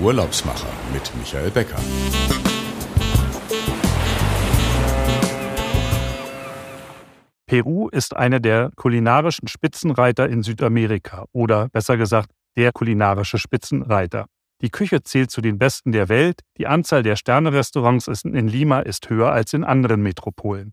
Urlaubsmacher 0.00 0.68
mit 0.92 1.10
Michael 1.16 1.50
Becker. 1.50 1.78
Peru 7.46 7.88
ist 7.88 8.14
einer 8.14 8.40
der 8.40 8.70
kulinarischen 8.76 9.48
Spitzenreiter 9.48 10.28
in 10.28 10.42
Südamerika 10.42 11.24
oder 11.32 11.68
besser 11.68 11.96
gesagt 11.96 12.30
der 12.56 12.72
kulinarische 12.72 13.38
Spitzenreiter. 13.38 14.26
Die 14.62 14.70
Küche 14.70 15.02
zählt 15.02 15.30
zu 15.30 15.40
den 15.40 15.58
besten 15.58 15.92
der 15.92 16.08
Welt, 16.08 16.40
die 16.58 16.66
Anzahl 16.66 17.02
der 17.02 17.16
Sternerestaurants 17.16 18.08
in 18.24 18.48
Lima 18.48 18.80
ist 18.80 19.08
höher 19.08 19.32
als 19.32 19.54
in 19.54 19.64
anderen 19.64 20.02
Metropolen. 20.02 20.72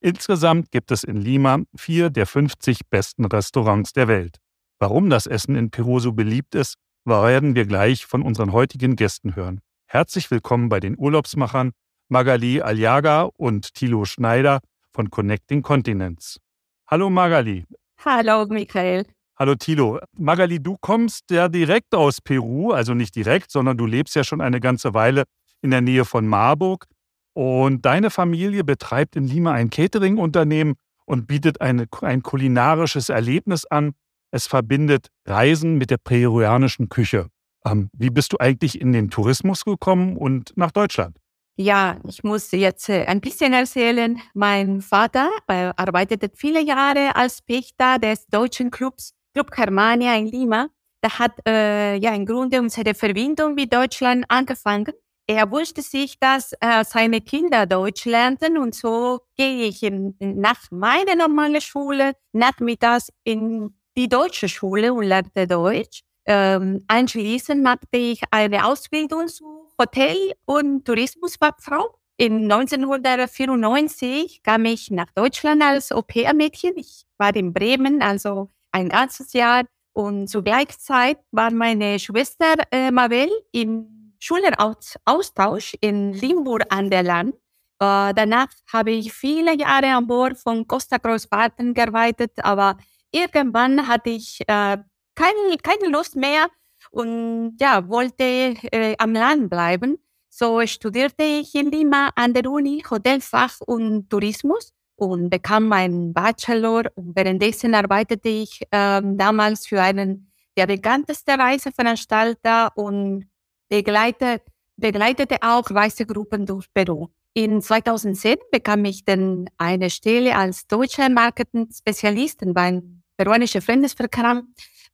Insgesamt 0.00 0.70
gibt 0.70 0.90
es 0.90 1.04
in 1.04 1.16
Lima 1.16 1.60
vier 1.76 2.08
der 2.08 2.26
50 2.26 2.88
besten 2.88 3.26
Restaurants 3.26 3.92
der 3.92 4.08
Welt. 4.08 4.38
Warum 4.78 5.10
das 5.10 5.26
Essen 5.26 5.56
in 5.56 5.70
Peru 5.70 6.00
so 6.00 6.12
beliebt 6.12 6.54
ist, 6.54 6.76
werden 7.04 7.54
wir 7.54 7.66
gleich 7.66 8.06
von 8.06 8.22
unseren 8.22 8.52
heutigen 8.52 8.96
Gästen 8.96 9.34
hören. 9.34 9.60
Herzlich 9.86 10.30
willkommen 10.30 10.68
bei 10.68 10.80
den 10.80 10.96
Urlaubsmachern 10.96 11.72
Magali 12.08 12.60
Aliaga 12.60 13.22
und 13.36 13.74
Thilo 13.74 14.04
Schneider 14.04 14.60
von 14.92 15.10
Connecting 15.10 15.62
Continents. 15.62 16.38
Hallo 16.86 17.10
Magali. 17.10 17.64
Hallo 18.04 18.46
Michael. 18.46 19.06
Hallo 19.38 19.54
Thilo. 19.54 19.98
Magali, 20.16 20.62
du 20.62 20.76
kommst 20.80 21.30
ja 21.30 21.48
direkt 21.48 21.94
aus 21.94 22.20
Peru, 22.20 22.72
also 22.72 22.94
nicht 22.94 23.16
direkt, 23.16 23.50
sondern 23.50 23.76
du 23.76 23.86
lebst 23.86 24.14
ja 24.14 24.24
schon 24.24 24.40
eine 24.40 24.60
ganze 24.60 24.94
Weile 24.94 25.24
in 25.62 25.70
der 25.70 25.80
Nähe 25.80 26.04
von 26.04 26.26
Marburg. 26.26 26.86
Und 27.34 27.84
deine 27.86 28.10
Familie 28.10 28.62
betreibt 28.62 29.16
in 29.16 29.26
Lima 29.26 29.52
ein 29.52 29.70
Catering-Unternehmen 29.70 30.74
und 31.06 31.26
bietet 31.26 31.60
eine, 31.60 31.86
ein 32.02 32.22
kulinarisches 32.22 33.08
Erlebnis 33.08 33.64
an. 33.64 33.94
Es 34.32 34.46
verbindet 34.46 35.08
Reisen 35.26 35.76
mit 35.76 35.90
der 35.90 35.98
peruanischen 35.98 36.88
Küche. 36.88 37.28
Ähm, 37.66 37.90
wie 37.92 38.10
bist 38.10 38.32
du 38.32 38.38
eigentlich 38.40 38.80
in 38.80 38.92
den 38.92 39.10
Tourismus 39.10 39.64
gekommen 39.64 40.16
und 40.16 40.52
nach 40.56 40.72
Deutschland? 40.72 41.18
Ja, 41.56 41.98
ich 42.08 42.24
muss 42.24 42.50
jetzt 42.50 42.88
äh, 42.88 43.04
ein 43.04 43.20
bisschen 43.20 43.52
erzählen. 43.52 44.18
Mein 44.32 44.80
Vater 44.80 45.30
arbeitete 45.46 46.30
viele 46.34 46.62
Jahre 46.62 47.14
als 47.14 47.42
Pächter 47.42 47.98
des 47.98 48.26
deutschen 48.26 48.70
Clubs 48.70 49.12
Club 49.34 49.50
Germania 49.50 50.16
in 50.16 50.26
Lima. 50.26 50.68
Da 51.02 51.18
hat 51.18 51.32
äh, 51.46 51.96
ja 51.96 52.14
im 52.14 52.24
Grunde 52.24 52.58
unsere 52.58 52.94
Verbindung 52.94 53.54
mit 53.54 53.72
Deutschland 53.72 54.24
angefangen. 54.28 54.92
Er 55.26 55.50
wünschte 55.52 55.82
sich, 55.82 56.18
dass 56.18 56.52
äh, 56.60 56.84
seine 56.84 57.20
Kinder 57.20 57.66
Deutsch 57.66 58.06
lernten 58.06 58.56
und 58.56 58.74
so 58.74 59.20
gehe 59.36 59.66
ich 59.68 59.82
in, 59.82 60.14
nach 60.18 60.70
meiner 60.70 61.16
normalen 61.16 61.60
Schule 61.60 62.12
nachmittags 62.32 63.08
in 63.24 63.74
die 63.96 64.08
deutsche 64.08 64.48
Schule 64.48 64.92
und 64.92 65.04
lernte 65.04 65.46
Deutsch. 65.46 66.02
Ähm, 66.24 66.84
anschließend 66.88 67.62
machte 67.62 67.96
ich 67.96 68.22
eine 68.30 68.66
Ausbildung 68.66 69.28
zu 69.28 69.68
Hotel- 69.78 70.32
und 70.44 70.84
Tourismusfachfrau. 70.84 71.98
In 72.16 72.50
1994 72.50 74.42
kam 74.42 74.64
ich 74.66 74.90
nach 74.90 75.10
Deutschland 75.14 75.62
als 75.62 75.90
Au-pair-Mädchen. 75.90 76.74
Ich 76.76 77.04
war 77.18 77.34
in 77.34 77.52
Bremen, 77.52 78.02
also 78.02 78.50
ein 78.70 78.88
ganzes 78.88 79.32
Jahr. 79.32 79.64
Und 79.94 80.28
zur 80.28 80.44
gleichen 80.44 80.78
Zeit 80.78 81.18
war 81.32 81.50
meine 81.50 81.98
Schwester 81.98 82.54
äh, 82.70 82.90
Mabel 82.90 83.28
im 83.50 84.14
Schüleraustausch 84.20 85.74
in 85.80 86.12
Limburg 86.12 86.62
an 86.70 86.88
der 86.90 87.02
Land. 87.02 87.34
Äh, 87.80 88.14
danach 88.14 88.48
habe 88.72 88.92
ich 88.92 89.12
viele 89.12 89.58
Jahre 89.58 89.88
an 89.88 90.06
Bord 90.06 90.38
von 90.38 90.66
Costa 90.68 90.98
Großbarten 90.98 91.74
gearbeitet, 91.74 92.32
aber 92.42 92.76
irgendwann 93.12 93.86
hatte 93.86 94.10
ich 94.10 94.40
äh, 94.48 94.78
keine, 95.14 95.56
keine 95.62 95.88
Lust 95.88 96.16
mehr 96.16 96.48
und 96.90 97.56
ja, 97.60 97.88
wollte 97.88 98.24
äh, 98.24 98.96
am 98.98 99.12
Land 99.12 99.50
bleiben. 99.50 99.98
So 100.28 100.66
studierte 100.66 101.22
ich 101.22 101.54
in 101.54 101.70
Lima 101.70 102.10
an 102.16 102.32
der 102.32 102.50
Uni 102.50 102.82
Hotelfach 102.90 103.60
und 103.66 104.08
Tourismus 104.08 104.72
und 104.96 105.30
bekam 105.30 105.68
meinen 105.68 106.14
Bachelor. 106.14 106.84
Und 106.94 107.14
währenddessen 107.14 107.74
arbeitete 107.74 108.28
ich 108.28 108.62
ähm, 108.72 109.18
damals 109.18 109.66
für 109.66 109.80
einen 109.82 110.32
der 110.56 110.66
bekanntesten 110.66 111.40
Reiseveranstalter 111.40 112.72
und 112.76 113.26
begleitete, 113.68 114.42
begleitete 114.76 115.36
auch 115.42 115.70
Reisegruppen 115.70 116.46
durch 116.46 116.66
Peru. 116.72 117.08
In 117.34 117.62
2010 117.62 118.36
bekam 118.50 118.84
ich 118.84 119.04
dann 119.04 119.46
eine 119.56 119.88
Stelle 119.88 120.36
als 120.36 120.66
deutscher 120.66 121.08
Marketing-Spezialistin 121.08 122.52
beim 122.52 123.01
peruanischen 123.22 123.62
Freundesverkehr 123.62 124.42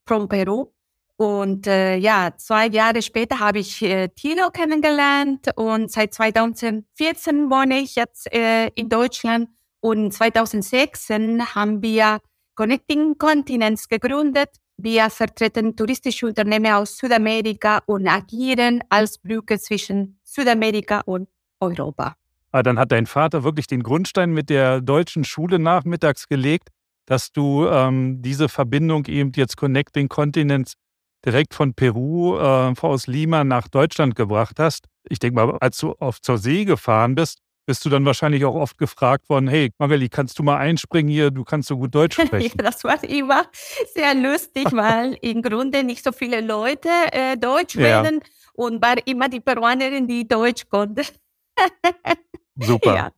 von 0.07 0.29
Peru. 0.29 0.73
Und 1.17 1.67
äh, 1.67 1.97
ja, 1.97 2.31
zwei 2.37 2.69
Jahre 2.69 3.01
später 3.03 3.41
habe 3.41 3.59
ich 3.59 3.83
äh, 3.83 4.09
Tilo 4.09 4.51
kennengelernt 4.51 5.49
und 5.57 5.91
seit 5.91 6.15
2014 6.15 7.51
wohne 7.51 7.81
ich 7.81 7.97
jetzt 7.97 8.33
äh, 8.33 8.69
in 8.75 8.89
Deutschland. 8.89 9.49
Und 9.81 10.13
2016 10.13 11.55
haben 11.55 11.83
wir 11.83 12.21
Connecting 12.55 13.17
Continents 13.17 13.89
gegründet. 13.89 14.51
Wir 14.77 15.09
vertreten 15.11 15.75
touristische 15.75 16.27
Unternehmen 16.27 16.73
aus 16.73 16.99
Südamerika 16.99 17.81
und 17.87 18.07
agieren 18.07 18.85
als 18.91 19.19
Brücke 19.19 19.59
zwischen 19.59 20.21
Südamerika 20.23 21.01
und 21.01 21.29
Europa. 21.61 22.15
Ah, 22.53 22.63
dann 22.63 22.79
hat 22.79 22.93
dein 22.93 23.07
Vater 23.07 23.43
wirklich 23.43 23.67
den 23.67 23.83
Grundstein 23.83 24.31
mit 24.31 24.51
der 24.51 24.81
deutschen 24.81 25.25
Schule 25.25 25.59
nachmittags 25.59 26.29
gelegt, 26.29 26.69
dass 27.09 27.33
du 27.33 27.67
ähm, 27.67 28.21
diese 28.21 28.51
Verbindung 28.51 29.07
eben 29.07 29.33
jetzt 29.35 29.57
Connecting 29.57 30.11
Continents 30.11 30.75
direkt 31.25 31.55
von 31.55 31.73
Peru 31.73 32.37
äh, 32.37 32.75
aus 32.81 33.07
Lima 33.07 33.45
nach 33.45 33.67
Deutschland 33.69 34.15
gebracht 34.15 34.59
hast. 34.59 34.85
Ich 35.09 35.19
denke 35.19 35.35
mal, 35.37 35.57
als 35.59 35.79
du 35.79 35.93
auf 36.01 36.21
zur 36.21 36.37
See 36.37 36.67
gefahren 36.67 37.15
bist, 37.15 37.39
bist 37.67 37.83
du 37.87 37.89
dann 37.89 38.05
wahrscheinlich 38.05 38.45
auch 38.45 38.55
oft 38.55 38.77
gefragt 38.77 39.29
worden, 39.31 39.49
hey 39.49 39.71
Magali, 39.79 40.11
kannst 40.11 40.39
du 40.39 40.43
mal 40.43 40.59
einspringen 40.59 41.11
hier, 41.11 41.31
du 41.31 41.45
kannst 41.45 41.69
so 41.69 41.79
gut 41.79 41.95
Deutsch 41.95 42.15
sprechen. 42.21 42.59
ja, 42.59 42.71
das 42.71 42.85
war 42.85 43.03
immer 43.05 43.47
sehr 43.95 44.15
lustig, 44.15 44.67
weil 44.73 45.17
im 45.23 45.41
Grunde 45.41 45.85
nicht 45.85 46.05
so 46.05 46.13
viele 46.13 46.43
Leute 46.43 46.91
äh, 47.13 47.39
Deutsch 47.39 47.75
ja. 47.75 48.03
reden 48.03 48.21
und 48.53 48.83
war 48.83 48.97
immer 49.07 49.31
die 49.31 49.41
Peruanerin, 49.41 50.07
die 50.07 50.29
Deutsch 50.29 50.69
konnte. 50.69 51.03
Super. 52.55 52.95
Ja. 52.95 53.18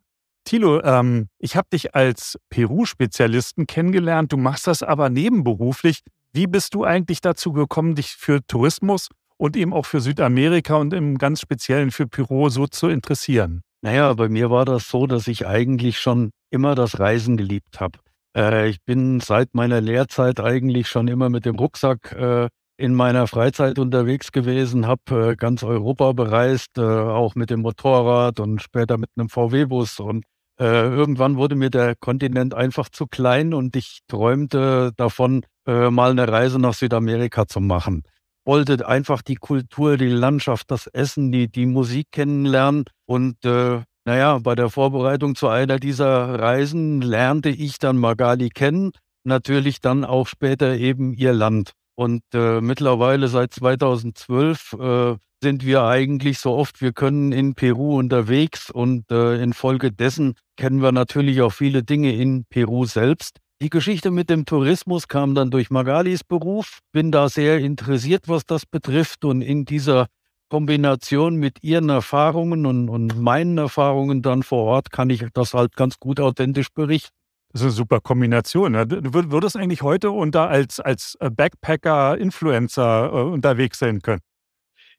Thilo, 0.50 0.82
ähm, 0.82 1.28
ich 1.38 1.54
habe 1.54 1.68
dich 1.72 1.94
als 1.94 2.36
Peru-Spezialisten 2.48 3.68
kennengelernt. 3.68 4.32
Du 4.32 4.36
machst 4.36 4.66
das 4.66 4.82
aber 4.82 5.08
nebenberuflich. 5.08 6.00
Wie 6.32 6.48
bist 6.48 6.74
du 6.74 6.82
eigentlich 6.82 7.20
dazu 7.20 7.52
gekommen, 7.52 7.94
dich 7.94 8.16
für 8.16 8.44
Tourismus 8.44 9.10
und 9.36 9.56
eben 9.56 9.72
auch 9.72 9.86
für 9.86 10.00
Südamerika 10.00 10.74
und 10.74 10.92
im 10.92 11.18
ganz 11.18 11.40
Speziellen 11.40 11.92
für 11.92 12.08
Peru 12.08 12.48
so 12.48 12.66
zu 12.66 12.88
interessieren? 12.88 13.62
Naja, 13.80 14.12
bei 14.14 14.28
mir 14.28 14.50
war 14.50 14.64
das 14.64 14.88
so, 14.88 15.06
dass 15.06 15.28
ich 15.28 15.46
eigentlich 15.46 16.00
schon 16.00 16.32
immer 16.50 16.74
das 16.74 16.98
Reisen 16.98 17.36
geliebt 17.36 17.78
habe. 17.78 18.00
Äh, 18.36 18.70
ich 18.70 18.82
bin 18.84 19.20
seit 19.20 19.54
meiner 19.54 19.80
Lehrzeit 19.80 20.40
eigentlich 20.40 20.88
schon 20.88 21.06
immer 21.06 21.30
mit 21.30 21.44
dem 21.44 21.54
Rucksack 21.54 22.10
äh, 22.10 22.48
in 22.76 22.94
meiner 22.94 23.28
Freizeit 23.28 23.78
unterwegs 23.78 24.32
gewesen, 24.32 24.88
habe 24.88 25.30
äh, 25.30 25.36
ganz 25.36 25.62
Europa 25.62 26.10
bereist, 26.10 26.76
äh, 26.76 26.80
auch 26.80 27.36
mit 27.36 27.50
dem 27.50 27.60
Motorrad 27.60 28.40
und 28.40 28.60
später 28.60 28.98
mit 28.98 29.10
einem 29.16 29.28
VW-Bus. 29.28 30.00
Und 30.00 30.24
äh, 30.60 30.64
irgendwann 30.64 31.36
wurde 31.36 31.56
mir 31.56 31.70
der 31.70 31.96
Kontinent 31.96 32.54
einfach 32.54 32.88
zu 32.90 33.06
klein 33.06 33.54
und 33.54 33.74
ich 33.76 34.00
träumte 34.06 34.92
davon, 34.96 35.44
äh, 35.66 35.90
mal 35.90 36.10
eine 36.10 36.28
Reise 36.28 36.58
nach 36.58 36.74
Südamerika 36.74 37.46
zu 37.46 37.60
machen 37.60 38.02
wollte 38.44 38.86
einfach 38.86 39.22
die 39.22 39.36
Kultur, 39.36 39.96
die 39.96 40.08
Landschaft, 40.08 40.70
das 40.70 40.86
Essen, 40.86 41.30
die, 41.30 41.48
die 41.48 41.66
Musik 41.66 42.08
kennenlernen. 42.10 42.84
Und 43.06 43.44
äh, 43.44 43.82
naja, 44.04 44.38
bei 44.38 44.54
der 44.54 44.70
Vorbereitung 44.70 45.34
zu 45.34 45.48
einer 45.48 45.78
dieser 45.78 46.38
Reisen 46.38 47.00
lernte 47.00 47.50
ich 47.50 47.78
dann 47.78 47.98
Magali 47.98 48.48
kennen, 48.48 48.92
natürlich 49.24 49.80
dann 49.80 50.04
auch 50.04 50.26
später 50.26 50.76
eben 50.76 51.12
ihr 51.12 51.32
Land. 51.32 51.72
Und 51.94 52.22
äh, 52.34 52.60
mittlerweile 52.60 53.28
seit 53.28 53.52
2012 53.52 54.72
äh, 54.72 55.16
sind 55.42 55.64
wir 55.64 55.82
eigentlich 55.84 56.38
so 56.38 56.52
oft 56.52 56.80
wir 56.80 56.92
können 56.92 57.32
in 57.32 57.54
Peru 57.54 57.98
unterwegs 57.98 58.70
und 58.70 59.10
äh, 59.10 59.42
infolgedessen 59.42 60.34
kennen 60.56 60.82
wir 60.82 60.92
natürlich 60.92 61.40
auch 61.42 61.52
viele 61.52 61.82
Dinge 61.82 62.14
in 62.14 62.44
Peru 62.44 62.84
selbst. 62.84 63.38
Die 63.62 63.68
Geschichte 63.68 64.10
mit 64.10 64.30
dem 64.30 64.46
Tourismus 64.46 65.06
kam 65.06 65.34
dann 65.34 65.50
durch 65.50 65.68
Magalis 65.68 66.24
Beruf. 66.24 66.78
Bin 66.92 67.12
da 67.12 67.28
sehr 67.28 67.58
interessiert, 67.58 68.26
was 68.26 68.46
das 68.46 68.64
betrifft. 68.64 69.22
Und 69.22 69.42
in 69.42 69.66
dieser 69.66 70.06
Kombination 70.48 71.36
mit 71.36 71.62
ihren 71.62 71.90
Erfahrungen 71.90 72.64
und, 72.64 72.88
und 72.88 73.18
meinen 73.18 73.58
Erfahrungen 73.58 74.22
dann 74.22 74.42
vor 74.42 74.64
Ort 74.64 74.90
kann 74.90 75.10
ich 75.10 75.26
das 75.34 75.52
halt 75.52 75.76
ganz 75.76 75.98
gut 75.98 76.20
authentisch 76.20 76.68
berichten. 76.72 77.14
Das 77.52 77.60
ist 77.60 77.66
eine 77.66 77.72
super 77.72 78.00
Kombination. 78.00 78.72
Ne? 78.72 78.86
Du 78.86 79.12
würdest 79.12 79.56
eigentlich 79.56 79.82
heute 79.82 80.10
unter 80.10 80.48
als, 80.48 80.80
als 80.80 81.18
Backpacker, 81.20 82.16
Influencer 82.16 83.10
äh, 83.12 83.22
unterwegs 83.24 83.78
sein 83.78 84.00
können. 84.00 84.22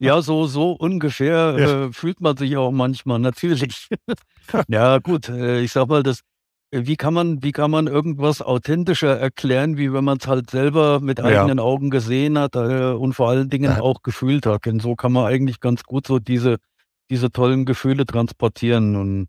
Ja, 0.02 0.20
so, 0.20 0.46
so 0.46 0.72
ungefähr 0.72 1.56
ja. 1.58 1.84
äh, 1.84 1.92
fühlt 1.92 2.20
man 2.20 2.36
sich 2.36 2.56
auch 2.56 2.72
manchmal, 2.72 3.20
natürlich. 3.20 3.88
ja, 4.68 4.98
gut, 4.98 5.28
äh, 5.28 5.60
ich 5.60 5.70
sag 5.70 5.88
mal, 5.88 6.02
das, 6.02 6.22
wie 6.72 6.96
kann 6.96 7.14
man, 7.14 7.42
wie 7.42 7.52
kann 7.52 7.70
man 7.70 7.86
irgendwas 7.86 8.42
authentischer 8.42 9.16
erklären, 9.16 9.76
wie 9.76 9.92
wenn 9.92 10.02
man 10.04 10.18
es 10.18 10.26
halt 10.26 10.50
selber 10.50 10.98
mit 11.00 11.20
eigenen 11.20 11.58
ja. 11.58 11.64
Augen 11.64 11.90
gesehen 11.90 12.36
hat 12.36 12.56
äh, 12.56 12.92
und 12.92 13.12
vor 13.12 13.28
allen 13.28 13.48
Dingen 13.48 13.78
auch 13.78 14.02
gefühlt 14.02 14.44
hat. 14.46 14.66
Denn 14.66 14.80
so 14.80 14.96
kann 14.96 15.12
man 15.12 15.26
eigentlich 15.26 15.60
ganz 15.60 15.84
gut 15.84 16.08
so 16.08 16.18
diese, 16.18 16.56
diese 17.08 17.30
tollen 17.30 17.64
Gefühle 17.64 18.04
transportieren. 18.04 18.96
Und 18.96 19.28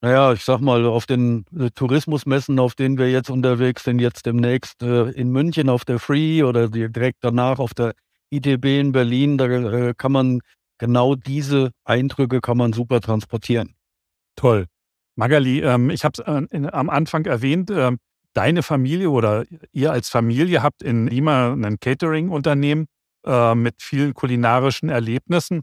naja, 0.00 0.32
ich 0.32 0.42
sag 0.42 0.60
mal, 0.60 0.86
auf 0.86 1.06
den 1.06 1.44
äh, 1.56 1.70
Tourismusmessen, 1.70 2.58
auf 2.58 2.74
denen 2.74 2.98
wir 2.98 3.10
jetzt 3.10 3.30
unterwegs 3.30 3.84
sind, 3.84 4.00
jetzt 4.00 4.26
demnächst 4.26 4.82
äh, 4.82 5.10
in 5.10 5.30
München 5.30 5.68
auf 5.68 5.84
der 5.84 6.00
Free 6.00 6.42
oder 6.42 6.68
direkt 6.68 7.18
danach 7.20 7.60
auf 7.60 7.74
der 7.74 7.92
ITB 8.30 8.64
in 8.80 8.92
Berlin, 8.92 9.38
da 9.38 9.46
äh, 9.46 9.94
kann 9.96 10.12
man 10.12 10.40
genau 10.78 11.14
diese 11.14 11.72
Eindrücke 11.84 12.40
kann 12.40 12.56
man 12.56 12.72
super 12.72 13.00
transportieren. 13.00 13.74
Toll. 14.36 14.66
Magali, 15.16 15.60
ähm, 15.60 15.90
ich 15.90 16.04
habe 16.04 16.14
es 16.16 16.52
äh, 16.52 16.66
am 16.68 16.88
Anfang 16.88 17.26
erwähnt, 17.26 17.70
äh, 17.70 17.92
deine 18.32 18.62
Familie 18.62 19.10
oder 19.10 19.44
ihr 19.72 19.92
als 19.92 20.08
Familie 20.08 20.62
habt 20.62 20.82
in 20.82 21.06
Lima 21.06 21.52
ein 21.52 21.78
Catering-Unternehmen 21.78 22.86
äh, 23.26 23.54
mit 23.54 23.82
vielen 23.82 24.14
kulinarischen 24.14 24.88
Erlebnissen. 24.88 25.62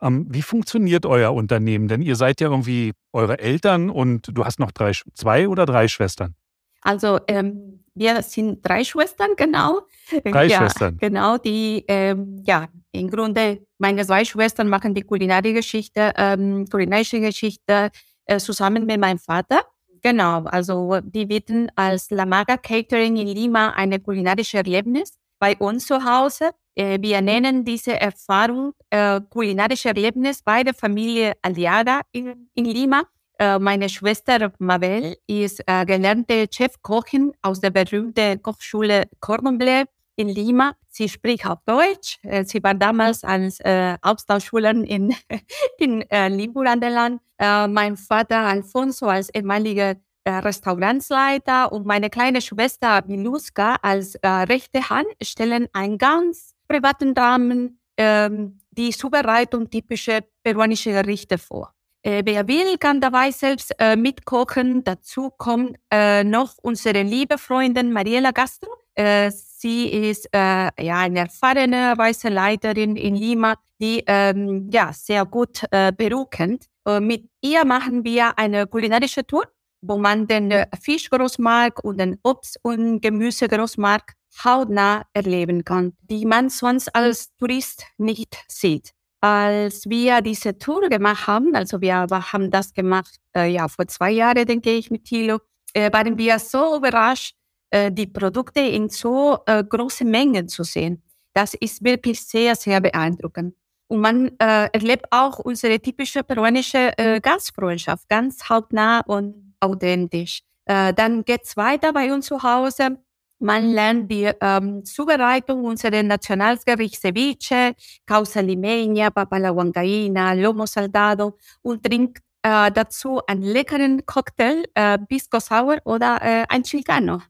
Ähm, 0.00 0.26
wie 0.30 0.42
funktioniert 0.42 1.06
euer 1.06 1.34
Unternehmen? 1.34 1.88
Denn 1.88 2.02
ihr 2.02 2.16
seid 2.16 2.40
ja 2.40 2.48
irgendwie 2.48 2.92
eure 3.12 3.38
Eltern 3.38 3.90
und 3.90 4.30
du 4.32 4.44
hast 4.44 4.58
noch 4.58 4.72
drei, 4.72 4.92
zwei 5.14 5.48
oder 5.48 5.66
drei 5.66 5.88
Schwestern. 5.88 6.34
Also 6.80 7.18
ähm, 7.28 7.83
wir 7.94 8.22
sind 8.22 8.60
drei 8.66 8.84
Schwestern, 8.84 9.30
genau. 9.36 9.82
Drei 10.24 10.46
ja, 10.46 10.58
Schwestern. 10.58 10.96
Genau, 10.98 11.38
die, 11.38 11.84
ähm, 11.88 12.42
ja, 12.44 12.68
im 12.92 13.10
Grunde, 13.10 13.66
meine 13.78 14.04
zwei 14.04 14.24
Schwestern 14.24 14.68
machen 14.68 14.94
die 14.94 15.02
kulinarische 15.02 15.54
Geschichte, 15.54 16.12
ähm, 16.16 16.66
kulinarische 16.70 17.20
Geschichte 17.20 17.90
äh, 18.26 18.38
zusammen 18.38 18.86
mit 18.86 19.00
meinem 19.00 19.18
Vater. 19.18 19.62
Genau, 20.02 20.44
also 20.44 21.00
die 21.02 21.24
bieten 21.24 21.70
als 21.76 22.10
La 22.10 22.26
Maga 22.26 22.56
Catering 22.56 23.16
in 23.16 23.28
Lima 23.28 23.70
eine 23.70 24.00
kulinarische 24.00 24.58
Erlebnis 24.58 25.18
bei 25.38 25.56
uns 25.56 25.86
zu 25.86 26.04
Hause. 26.04 26.50
Äh, 26.74 26.98
wir 27.00 27.22
nennen 27.22 27.64
diese 27.64 27.98
Erfahrung 27.98 28.72
äh, 28.90 29.20
kulinarische 29.30 29.88
Erlebnis 29.88 30.42
bei 30.42 30.62
der 30.62 30.74
Familie 30.74 31.32
Aliaga 31.42 32.02
in, 32.12 32.50
in 32.54 32.64
Lima. 32.66 33.04
Äh, 33.38 33.58
meine 33.58 33.88
Schwester 33.88 34.52
Mabel 34.58 35.16
ist 35.26 35.62
äh, 35.66 35.84
gelernte 35.84 36.46
Chefkochin 36.50 37.32
aus 37.42 37.60
der 37.60 37.70
berühmten 37.70 38.40
Kochschule 38.40 39.04
Cordon 39.20 39.58
Bleu 39.58 39.84
in 40.16 40.28
Lima. 40.28 40.74
Sie 40.88 41.08
spricht 41.08 41.44
auch 41.46 41.58
Deutsch. 41.66 42.18
Äh, 42.22 42.44
sie 42.44 42.62
war 42.62 42.74
damals 42.74 43.24
als 43.24 43.58
äh, 43.60 43.96
Austauschschülerin 44.02 44.84
in, 44.84 45.14
in 45.78 46.02
äh, 46.10 46.28
Limburgenland. 46.28 47.20
Äh, 47.38 47.66
mein 47.66 47.96
Vater 47.96 48.38
Alfonso 48.38 49.06
als 49.06 49.30
ehemaliger 49.34 49.96
äh, 50.22 50.30
Restaurantsleiter 50.30 51.72
und 51.72 51.86
meine 51.86 52.10
kleine 52.10 52.40
Schwester 52.40 53.02
Miluska 53.06 53.76
als 53.82 54.16
rechte 54.22 54.88
Hand 54.88 55.08
stellen 55.20 55.68
einen 55.72 55.98
ganz 55.98 56.54
privaten 56.68 57.12
Rahmen 57.12 57.80
ähm, 57.96 58.58
die 58.70 58.90
Zubereitung 58.90 59.68
typischer 59.68 60.20
peruanischer 60.42 61.02
Gerichte 61.02 61.36
vor. 61.36 61.73
Äh, 62.04 62.22
wer 62.26 62.46
will, 62.46 62.76
kann 62.78 63.00
dabei 63.00 63.30
selbst 63.30 63.74
äh, 63.78 63.96
mitkochen. 63.96 64.84
Dazu 64.84 65.30
kommt 65.30 65.78
äh, 65.90 66.22
noch 66.22 66.56
unsere 66.60 67.02
liebe 67.02 67.38
Freundin 67.38 67.92
Mariela 67.92 68.30
Castro. 68.32 68.68
Äh, 68.94 69.30
sie 69.30 69.88
ist 69.88 70.28
äh, 70.34 70.68
ja 70.84 70.98
eine 70.98 71.20
erfahrene 71.20 71.98
Reiseleiterin 71.98 72.96
in 72.96 73.16
Lima, 73.16 73.54
die 73.80 74.04
ähm, 74.06 74.68
ja 74.70 74.92
sehr 74.92 75.24
gut 75.24 75.62
äh, 75.70 75.92
Peru 75.92 76.26
kennt. 76.26 76.66
mit 77.00 77.30
ihr 77.40 77.64
machen 77.64 78.04
wir 78.04 78.38
eine 78.38 78.66
kulinarische 78.66 79.26
Tour, 79.26 79.44
wo 79.80 79.96
man 79.96 80.26
den 80.26 80.52
Fischgroßmarkt 80.82 81.82
und 81.82 81.98
den 81.98 82.18
Obst- 82.22 82.58
und 82.62 83.00
Gemüsegroßmarkt 83.00 84.14
hautnah 84.44 85.06
erleben 85.14 85.64
kann, 85.64 85.94
die 86.02 86.26
man 86.26 86.50
sonst 86.50 86.94
als 86.94 87.34
Tourist 87.36 87.86
nicht 87.96 88.36
sieht 88.48 88.92
als 89.24 89.88
wir 89.88 90.20
diese 90.20 90.58
Tour 90.58 90.86
gemacht 90.90 91.26
haben, 91.26 91.54
also 91.54 91.80
wir 91.80 92.06
haben 92.10 92.50
das 92.50 92.74
gemacht, 92.74 93.16
äh, 93.34 93.46
ja, 93.46 93.68
vor 93.68 93.86
zwei 93.86 94.10
Jahren, 94.10 94.44
denke 94.44 94.70
ich, 94.70 94.90
mit 94.90 95.06
Thilo, 95.06 95.38
äh, 95.72 95.90
waren 95.90 96.18
wir 96.18 96.38
so 96.38 96.76
überrascht, 96.76 97.34
äh, 97.70 97.90
die 97.90 98.06
Produkte 98.06 98.60
in 98.60 98.90
so 98.90 99.38
äh, 99.46 99.64
großen 99.64 100.10
Mengen 100.10 100.46
zu 100.48 100.62
sehen. 100.62 101.02
Das 101.32 101.54
ist 101.54 101.82
wirklich 101.82 102.20
sehr, 102.20 102.54
sehr 102.54 102.82
beeindruckend. 102.82 103.54
Und 103.88 104.00
man 104.02 104.28
äh, 104.38 104.68
erlebt 104.74 105.06
auch 105.10 105.38
unsere 105.38 105.80
typische 105.80 106.22
peruanische 106.22 106.92
äh, 106.98 107.18
Gastfreundschaft, 107.18 108.06
ganz 108.10 108.50
hautnah 108.50 109.00
und 109.06 109.54
authentisch. 109.60 110.42
dann 110.66 111.24
geht's 111.24 111.56
weiter 111.56 111.92
bei 111.92 112.12
uns 112.12 112.26
zu 112.26 112.42
Hause 112.42 112.98
man 113.44 113.72
lernt 113.72 114.10
die 114.10 114.30
ähm, 114.40 114.84
Zubereitung 114.84 115.64
unserer 115.64 116.02
Nationalgericht 116.02 117.00
Ceviche, 117.00 117.74
Causa 118.06 118.40
limeña, 118.40 119.10
Papa 119.10 119.36
la 119.36 119.50
Huancaína, 119.50 120.32
Lomo 120.32 120.64
Saltado 120.64 121.36
und 121.62 121.84
trinkt 121.84 122.18
äh, 122.42 122.72
dazu 122.72 123.20
einen 123.26 123.42
leckeren 123.42 124.06
Cocktail, 124.06 124.64
äh, 124.74 124.98
Pisco 124.98 125.38
Sour 125.40 125.76
oder 125.84 126.20
äh, 126.22 126.44
ein 126.48 126.62
Chilcano. 126.62 127.20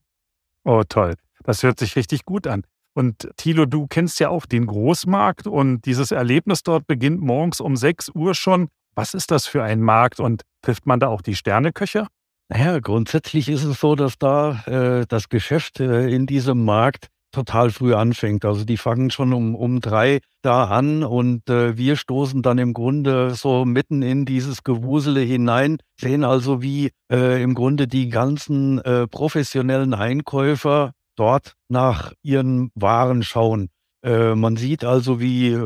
Oh, 0.64 0.82
toll. 0.88 1.14
Das 1.43 1.62
hört 1.62 1.81
sich 1.81 1.96
richtig 1.96 2.25
gut 2.25 2.46
an. 2.46 2.62
Und 2.94 3.28
Thilo, 3.37 3.67
du 3.67 3.88
kennst 3.88 4.20
ja 4.20 4.28
auch 4.28 4.46
den 4.46 4.67
Großmarkt 4.67 5.49
und 5.49 5.84
dieses 5.84 6.12
Erlebnis 6.12 6.62
dort 6.62 6.87
beginnt 6.87 7.20
morgens 7.20 7.60
um 7.60 7.76
6 7.76 8.10
Uhr 8.14 8.34
schon. 8.34 8.69
Was 8.94 9.14
ist 9.14 9.32
das 9.32 9.46
für 9.46 9.64
ein 9.64 9.81
Markt 9.81 10.20
und 10.20 10.43
trifft 10.62 10.87
man 10.87 11.00
da 11.00 11.08
auch 11.08 11.22
die 11.22 11.34
Sterneköche? 11.34 12.06
Naja, 12.50 12.79
grundsätzlich 12.79 13.49
ist 13.49 13.64
es 13.64 13.81
so, 13.81 13.94
dass 13.94 14.19
da 14.19 14.62
äh, 14.67 15.06
das 15.08 15.29
Geschäft 15.29 15.81
äh, 15.81 16.08
in 16.08 16.26
diesem 16.26 16.64
Markt 16.64 17.08
total 17.32 17.70
früh 17.70 17.94
anfängt. 17.94 18.44
Also 18.44 18.64
die 18.64 18.76
fangen 18.76 19.11
schon 19.11 19.32
um, 19.32 19.55
um 19.55 19.81
drei 19.81 20.20
da 20.43 20.64
an 20.64 21.02
und 21.02 21.49
äh, 21.50 21.76
wir 21.76 21.96
stoßen 21.96 22.43
dann 22.43 22.58
im 22.58 22.75
Grunde 22.75 23.35
so 23.35 23.64
mitten 23.64 24.02
in 24.02 24.25
dieses 24.25 24.62
Gewusele 24.62 25.20
hinein, 25.20 25.79
sehen 25.99 26.23
also, 26.23 26.62
wie 26.62 26.91
äh, 27.11 27.43
im 27.43 27.55
Grunde 27.55 27.88
die 27.88 28.08
ganzen 28.08 28.79
äh, 28.82 29.08
professionellen 29.08 29.94
Einkäufer 29.94 30.93
dort 31.17 31.55
nach 31.69 32.12
ihren 32.23 32.70
Waren 32.75 33.23
schauen. 33.23 33.69
Äh, 34.05 34.35
man 34.35 34.56
sieht 34.56 34.85
also, 34.85 35.19
wie, 35.19 35.58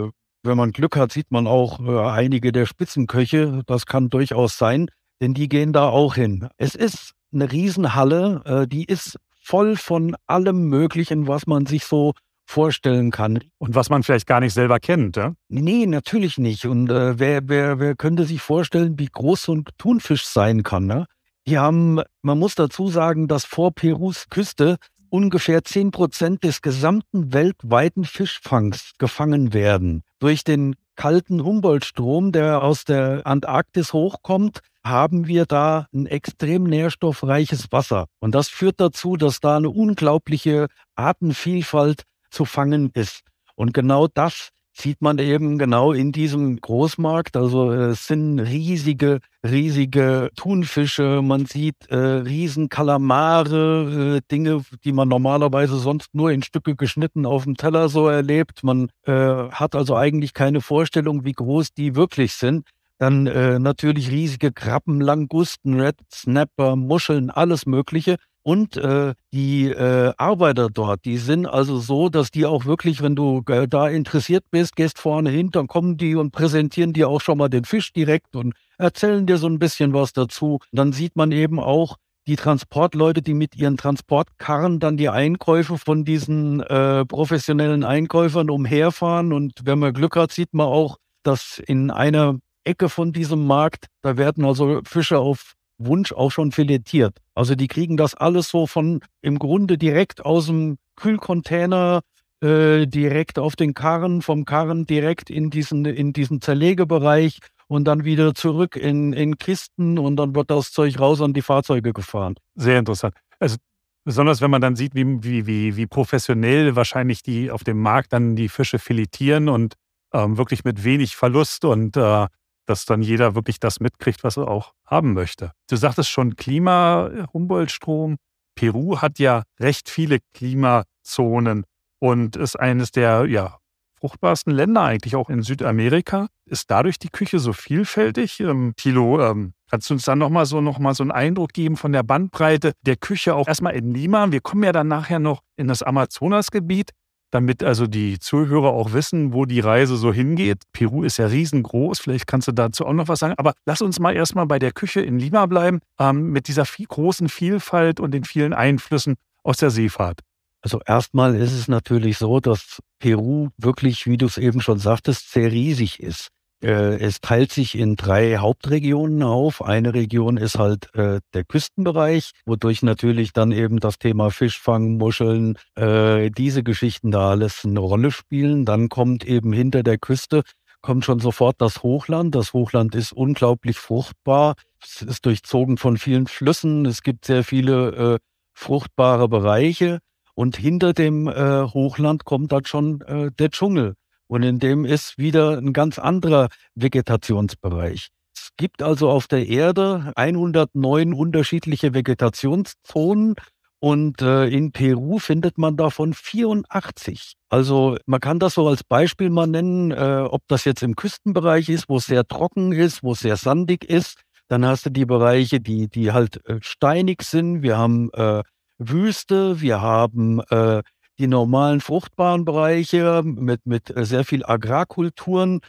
wenn 0.45 0.57
man 0.57 0.73
Glück 0.73 0.97
hat, 0.97 1.13
sieht 1.13 1.31
man 1.31 1.47
auch 1.47 1.81
einige 1.81 2.53
der 2.53 2.67
Spitzenköche. 2.67 3.63
Das 3.67 3.85
kann 3.85 4.09
durchaus 4.09 4.57
sein 4.57 4.89
denn 5.21 5.35
die 5.35 5.49
gehen 5.49 5.73
da 5.73 5.89
auch 5.89 6.15
hin. 6.15 6.49
Es 6.57 6.75
ist 6.75 7.13
eine 7.33 7.51
Riesenhalle, 7.51 8.43
äh, 8.45 8.67
die 8.67 8.85
ist 8.85 9.19
voll 9.43 9.77
von 9.77 10.17
allem 10.27 10.69
Möglichen, 10.69 11.27
was 11.27 11.47
man 11.47 11.67
sich 11.67 11.85
so 11.85 12.13
vorstellen 12.45 13.11
kann. 13.11 13.41
Und 13.59 13.75
was 13.75 13.91
man 13.91 14.03
vielleicht 14.03 14.27
gar 14.27 14.41
nicht 14.41 14.55
selber 14.55 14.81
kennt, 14.81 15.17
ja? 15.17 15.35
Nee, 15.49 15.87
natürlich 15.87 16.39
nicht. 16.39 16.65
Und 16.65 16.91
äh, 16.91 17.19
wer, 17.19 17.49
wer, 17.49 17.79
wer 17.79 17.95
könnte 17.95 18.25
sich 18.25 18.41
vorstellen, 18.41 18.99
wie 18.99 19.09
groß 19.11 19.43
so 19.43 19.55
ein 19.55 19.65
Thunfisch 19.77 20.25
sein 20.25 20.63
kann? 20.63 20.87
Ne? 20.87 21.07
Die 21.47 21.59
haben, 21.59 22.01
man 22.23 22.39
muss 22.39 22.55
dazu 22.55 22.89
sagen, 22.89 23.29
dass 23.29 23.45
vor 23.45 23.73
Perus 23.73 24.29
Küste 24.31 24.77
ungefähr 25.11 25.65
10 25.65 25.91
Prozent 25.91 26.45
des 26.45 26.63
gesamten 26.63 27.33
weltweiten 27.33 28.05
Fischfangs 28.05 28.93
gefangen 28.99 29.53
werden. 29.53 30.03
Durch 30.19 30.45
den 30.45 30.75
kalten 30.97 31.45
Humboldt-Strom, 31.45 32.33
der 32.33 32.63
aus 32.63 32.85
der 32.85 33.27
Antarktis 33.27 33.93
hochkommt, 33.93 34.61
haben 34.85 35.27
wir 35.27 35.47
da 35.47 35.87
ein 35.93 36.07
extrem 36.07 36.65
nährstoffreiches 36.65 37.71
Wasser. 37.71 38.07
Und 38.21 38.35
das 38.35 38.49
führt 38.49 38.81
dazu, 38.81 39.17
dass 39.17 39.41
da 39.41 39.57
eine 39.57 39.71
unglaubliche 39.71 40.69
Artenvielfalt 40.95 42.05
zu 42.31 42.45
fangen 42.45 42.91
ist. 42.95 43.23
Und 43.55 43.75
genau 43.75 44.07
das 44.07 44.51
sieht 44.81 45.03
man 45.03 45.19
eben 45.19 45.59
genau 45.59 45.93
in 45.93 46.13
diesem 46.13 46.61
Großmarkt. 46.61 47.37
Also 47.37 47.73
es 47.73 48.07
sind 48.07 48.39
riesige, 48.39 49.19
riesige 49.45 50.31
Thunfische, 50.37 51.21
man 51.23 51.47
sieht 51.47 51.89
äh, 51.89 51.97
riesen 51.97 52.69
Kalamare, 52.69 54.19
äh, 54.19 54.21
Dinge, 54.31 54.63
die 54.85 54.93
man 54.93 55.09
normalerweise 55.09 55.79
sonst 55.79 56.15
nur 56.15 56.31
in 56.31 56.43
Stücke 56.43 56.77
geschnitten 56.77 57.27
auf 57.27 57.45
dem 57.45 57.57
Teller 57.57 57.89
so 57.89 58.09
erlebt. 58.09 58.63
Man 58.63 58.91
äh, 59.05 59.13
hat 59.13 59.75
also 59.75 59.97
eigentlich 59.97 60.35
keine 60.35 60.61
Vorstellung, 60.61 61.25
wie 61.25 61.33
groß 61.33 61.75
die 61.75 61.97
wirklich 61.97 62.35
sind. 62.35 62.69
Dann 62.99 63.27
äh, 63.27 63.59
natürlich 63.59 64.11
riesige 64.11 64.53
Krabben, 64.53 65.01
Langusten, 65.01 65.81
Red 65.81 65.97
Snapper, 66.13 66.77
Muscheln, 66.77 67.31
alles 67.31 67.65
Mögliche. 67.67 68.17
Und 68.43 68.77
äh, 68.79 69.15
die 69.33 69.69
äh, 69.69 70.13
Arbeiter 70.17 70.69
dort, 70.71 71.05
die 71.05 71.19
sind 71.19 71.47
also 71.47 71.79
so, 71.79 72.09
dass 72.09 72.31
die 72.31 72.47
auch 72.47 72.65
wirklich, 72.65 73.03
wenn 73.03 73.15
du 73.15 73.43
äh, 73.47 73.69
da 73.69 73.89
interessiert 73.89 74.45
bist, 74.51 74.75
gehst 74.75 74.99
vorne 74.99 75.29
hin, 75.31 75.51
dann 75.51 75.67
kommen 75.67 75.99
die 75.99 76.15
und 76.15 76.31
präsentieren 76.31 76.93
dir 76.93 77.09
auch 77.09 77.21
schon 77.21 77.39
mal 77.39 77.49
den 77.51 77.65
Fisch 77.65 77.93
direkt 77.93 78.35
und 78.37 78.55
erzählen 78.79 79.27
dir 79.27 79.37
so 79.37 79.49
ein 79.49 79.59
bisschen 79.59 79.93
was 79.93 80.13
dazu. 80.13 80.61
Dann 80.73 80.93
sieht 80.93 81.15
man 81.15 81.31
eben 81.31 81.61
auch 81.61 81.97
die 82.27 82.37
Transportleute, 82.37 83.23
die 83.23 83.35
mit 83.35 83.57
ihren 83.57 83.77
Transportkarren 83.77 84.81
dann 84.81 84.97
die 84.97 85.09
Einkäufe 85.09 85.79
von 85.79 86.05
diesen 86.05 86.61
äh, 86.61 87.05
professionellen 87.05 87.85
Einkäufern 87.85 88.51
umherfahren. 88.51 89.33
Und 89.33 89.61
wenn 89.65 89.79
man 89.79 89.93
Glück 89.93 90.17
hat, 90.17 90.33
sieht 90.33 90.55
man 90.55 90.67
auch, 90.67 90.99
dass 91.23 91.59
in 91.59 91.91
einer 91.91 92.39
Ecke 92.69 92.89
von 92.89 93.13
diesem 93.13 93.47
Markt. 93.47 93.87
Da 94.03 94.17
werden 94.17 94.45
also 94.45 94.81
Fische 94.85 95.19
auf 95.19 95.55
Wunsch 95.79 96.13
auch 96.13 96.31
schon 96.31 96.53
filetiert. 96.53 97.19
Also 97.35 97.55
die 97.55 97.69
kriegen 97.69 97.97
das 97.97 98.15
alles 98.15 98.49
so 98.49 98.67
von 98.67 99.01
im 99.23 99.39
Grunde 99.39 99.79
direkt 99.79 100.25
aus 100.25 100.47
dem 100.47 100.77
Kühlcontainer 100.97 102.01
äh, 102.41 102.87
direkt 102.87 103.39
auf 103.39 103.57
den 103.57 103.75
Karren, 103.75 104.23
vom 104.23 104.45
Karren 104.45 104.87
direkt 104.87 105.31
in 105.31 105.51
diesen, 105.51 105.85
in 105.85 106.13
diesen 106.13 106.41
Zerlegebereich 106.41 107.39
und 107.69 107.85
dann 107.85 108.05
wieder 108.05 108.35
zurück 108.35 108.77
in, 108.77 109.13
in 109.13 109.39
Kisten 109.39 109.99
und 109.99 110.17
dann 110.17 110.35
wird 110.35 110.51
das 110.51 110.73
Zeug 110.73 110.99
raus 110.99 111.21
an 111.21 111.33
die 111.33 111.43
Fahrzeuge 111.43 111.93
gefahren. 111.93 112.35
Sehr 112.55 112.79
interessant. 112.79 113.15
Also 113.39 113.57
besonders 114.05 114.41
wenn 114.41 114.51
man 114.51 114.61
dann 114.61 114.77
sieht, 114.77 114.95
wie, 114.95 115.23
wie, 115.23 115.47
wie, 115.47 115.77
wie 115.77 115.87
professionell 115.87 116.77
wahrscheinlich 116.77 117.23
die 117.23 117.51
auf 117.51 117.63
dem 117.63 117.81
Markt 117.81 118.13
dann 118.13 118.37
die 118.37 118.49
Fische 118.49 118.79
filetieren 118.79 119.49
und 119.49 119.75
ähm, 120.13 120.39
wirklich 120.39 120.65
mit 120.65 120.83
wenig 120.83 121.15
Verlust 121.15 121.65
und 121.65 121.97
äh, 121.97 122.27
dass 122.69 122.85
dann 122.85 123.03
jeder 123.03 123.35
wirklich 123.35 123.61
das 123.61 123.81
mitkriegt, 123.81 124.25
was 124.25 124.37
er 124.37 124.49
auch 124.49 124.75
haben 124.85 125.15
möchte. 125.15 125.53
Du 125.69 125.77
sagtest 125.77 126.11
schon 126.11 126.37
Klima, 126.37 127.11
Humboldtstrom. 127.33 128.17
Peru 128.55 128.99
hat 128.99 129.19
ja 129.19 129.45
recht 129.59 129.89
viele 129.89 130.19
Klimazonen 130.35 131.65
und 131.99 132.37
ist 132.37 132.59
eines 132.59 132.91
der 132.91 133.27
ja, 133.27 133.59
fruchtbarsten 133.99 134.53
Länder 134.53 134.83
eigentlich 134.83 135.17
auch 135.17 135.31
in 135.31 135.43
Südamerika. 135.43 136.29
Ist 136.45 136.71
dadurch 136.71 136.99
die 136.99 137.09
Küche 137.09 137.39
so 137.39 137.53
vielfältig? 137.53 138.41
Ähm, 138.41 138.75
Thilo, 138.77 139.21
ähm, 139.23 139.55
kannst 139.71 139.89
du 139.91 139.95
uns 139.95 140.05
dann 140.05 140.19
nochmal 140.19 140.47
so, 140.47 140.61
noch 140.61 140.79
so 140.95 141.03
einen 141.03 141.11
Eindruck 141.11 141.53
geben 141.53 141.77
von 141.77 141.93
der 141.93 142.03
Bandbreite 142.03 142.73
der 142.83 142.97
Küche 142.97 143.35
auch 143.35 143.49
erstmal 143.49 143.75
in 143.75 143.95
Lima? 143.95 144.31
Wir 144.31 144.41
kommen 144.41 144.63
ja 144.63 144.73
dann 144.73 144.89
nachher 144.89 145.19
noch 145.19 145.41
in 145.57 145.69
das 145.69 145.83
Amazonasgebiet, 145.83 146.91
damit 147.31 147.63
also 147.63 147.87
die 147.87 148.19
Zuhörer 148.19 148.69
auch 148.69 148.93
wissen, 148.93 149.33
wo 149.33 149.45
die 149.45 149.61
Reise 149.61 149.97
so 149.97 150.13
hingeht. 150.13 150.63
Peru 150.73 151.03
ist 151.03 151.19
ja 151.19 151.27
riesengroß, 151.27 151.99
vielleicht 151.99 152.27
kannst 152.27 152.49
du 152.49 152.53
dazu 152.53 152.87
auch 152.87 152.93
noch 152.93 153.09
was 153.09 153.21
sagen. 153.21 153.35
Aber 153.37 153.55
lass 153.67 153.83
uns 153.83 154.01
mal 154.01 154.15
erstmal 154.15 154.47
bei 154.47 154.59
der 154.59 154.73
Küche 154.73 155.01
in 155.01 155.19
Lima 155.19 155.47
bleiben, 155.47 155.81
ähm, 155.99 156.31
mit 156.31 156.49
dieser 156.49 156.65
viel, 156.65 156.87
großen 156.87 157.29
Vielfalt 157.29 158.01
und 158.01 158.13
den 158.13 158.25
vielen 158.25 158.53
Einflüssen 158.53 159.17
aus 159.43 159.59
der 159.59 159.71
Seefahrt. 159.71 160.21
Also 160.61 160.81
erstmal 160.85 161.35
ist 161.35 161.53
es 161.53 161.69
natürlich 161.69 162.19
so, 162.19 162.41
dass 162.41 162.81
Peru 162.99 163.49
wirklich, 163.57 164.07
wie 164.07 164.17
du 164.17 164.27
es 164.27 164.39
eben 164.39 164.61
schon 164.61 164.79
sagtest, 164.79 165.31
sehr 165.31 165.53
riesig 165.53 166.01
ist. 166.01 166.29
Äh, 166.63 166.99
es 166.99 167.21
teilt 167.21 167.53
sich 167.53 167.77
in 167.77 167.97
drei 167.97 168.39
Hauptregionen 168.39 169.23
auf. 169.23 169.63
Eine 169.63 169.95
Region 169.95 170.37
ist 170.37 170.59
halt 170.59 170.95
äh, 170.95 171.21
der 171.35 171.45
Küstenbereich, 171.45 172.33
wodurch 172.47 172.83
natürlich 172.83 173.33
dann 173.33 173.53
eben 173.53 173.79
das 173.81 173.99
Thema 173.99 174.31
Fischfang, 174.31 174.97
Muscheln, 174.97 175.57
äh, 175.77 176.31
diese 176.31 176.63
Geschichten 176.63 177.11
da 177.11 177.31
alles 177.31 177.65
eine 177.65 177.81
Rolle 177.81 178.11
spielen. 178.11 178.65
Dann 178.65 178.89
kommt 178.89 179.25
eben 179.25 179.53
hinter 179.53 179.83
der 179.83 179.99
Küste 179.99 180.43
kommt 180.81 181.05
schon 181.05 181.21
sofort 181.21 181.61
das 181.61 181.83
Hochland. 181.83 182.35
Das 182.35 182.53
Hochland 182.53 182.95
ist 182.95 183.13
unglaublich 183.13 183.79
fruchtbar. 183.79 184.55
Es 184.83 185.03
ist 185.03 185.27
durchzogen 185.27 185.77
von 185.77 185.97
vielen 185.97 186.27
Flüssen. 186.27 186.87
Es 186.87 187.03
gibt 187.03 187.25
sehr 187.25 187.45
viele 187.45 188.15
äh, 188.15 188.19
fruchtbare 188.55 189.29
Bereiche. 189.29 189.99
Und 190.35 190.57
hinter 190.57 190.93
dem 190.93 191.27
äh, 191.27 191.65
Hochland 191.65 192.25
kommt 192.25 192.53
dann 192.53 192.65
schon 192.65 193.01
äh, 193.03 193.31
der 193.33 193.51
Dschungel. 193.51 193.95
Und 194.29 194.43
in 194.43 194.59
dem 194.59 194.85
ist 194.85 195.19
wieder 195.19 195.59
ein 195.59 195.73
ganz 195.73 195.99
anderer 195.99 196.49
Vegetationsbereich. 196.75 198.09
Es 198.37 198.51
gibt 198.57 198.83
also 198.83 199.11
auf 199.11 199.27
der 199.27 199.47
Erde 199.49 200.13
109 200.15 201.13
unterschiedliche 201.13 201.95
Vegetationszonen 201.95 203.35
und 203.81 204.23
äh, 204.23 204.47
in 204.49 204.73
Peru 204.73 205.19
findet 205.19 205.57
man 205.57 205.77
davon 205.77 206.13
84. 206.13 207.35
Also 207.49 207.97
man 208.07 208.21
kann 208.21 208.39
das 208.39 208.55
so 208.55 208.67
als 208.67 208.83
Beispiel 208.83 209.31
mal 209.31 209.47
nennen, 209.47 209.93
äh, 209.93 210.27
ob 210.29 210.43
das 210.49 210.65
jetzt 210.65 210.83
im 210.83 210.97
Küstenbereich 210.97 211.69
ist, 211.69 211.89
wo 211.89 211.97
es 211.97 212.07
sehr 212.07 212.27
trocken 212.27 212.73
ist, 212.73 213.03
wo 213.03 213.13
es 213.13 213.21
sehr 213.21 213.37
sandig 213.37 213.85
ist. 213.85 214.23
Dann 214.49 214.65
hast 214.67 214.87
du 214.87 214.91
die 214.91 215.07
Bereiche, 215.07 215.61
die, 215.61 215.89
die 215.89 216.13
halt 216.13 216.45
äh, 216.47 216.59
steinig 216.61 217.23
sind. 217.23 217.63
Wir 217.63 217.79
haben 217.79 218.11
äh, 218.15 218.43
Wüste, 218.79 219.61
wir 219.61 219.81
haben 219.81 220.41
äh, 220.51 220.83
die 221.19 221.27
normalen 221.27 221.81
fruchtbaren 221.81 222.45
Bereiche 222.45 223.23
mit, 223.25 223.67
mit 223.67 223.93
sehr 223.97 224.25
viel 224.25 224.45
Agrarkulturen. 224.45 225.61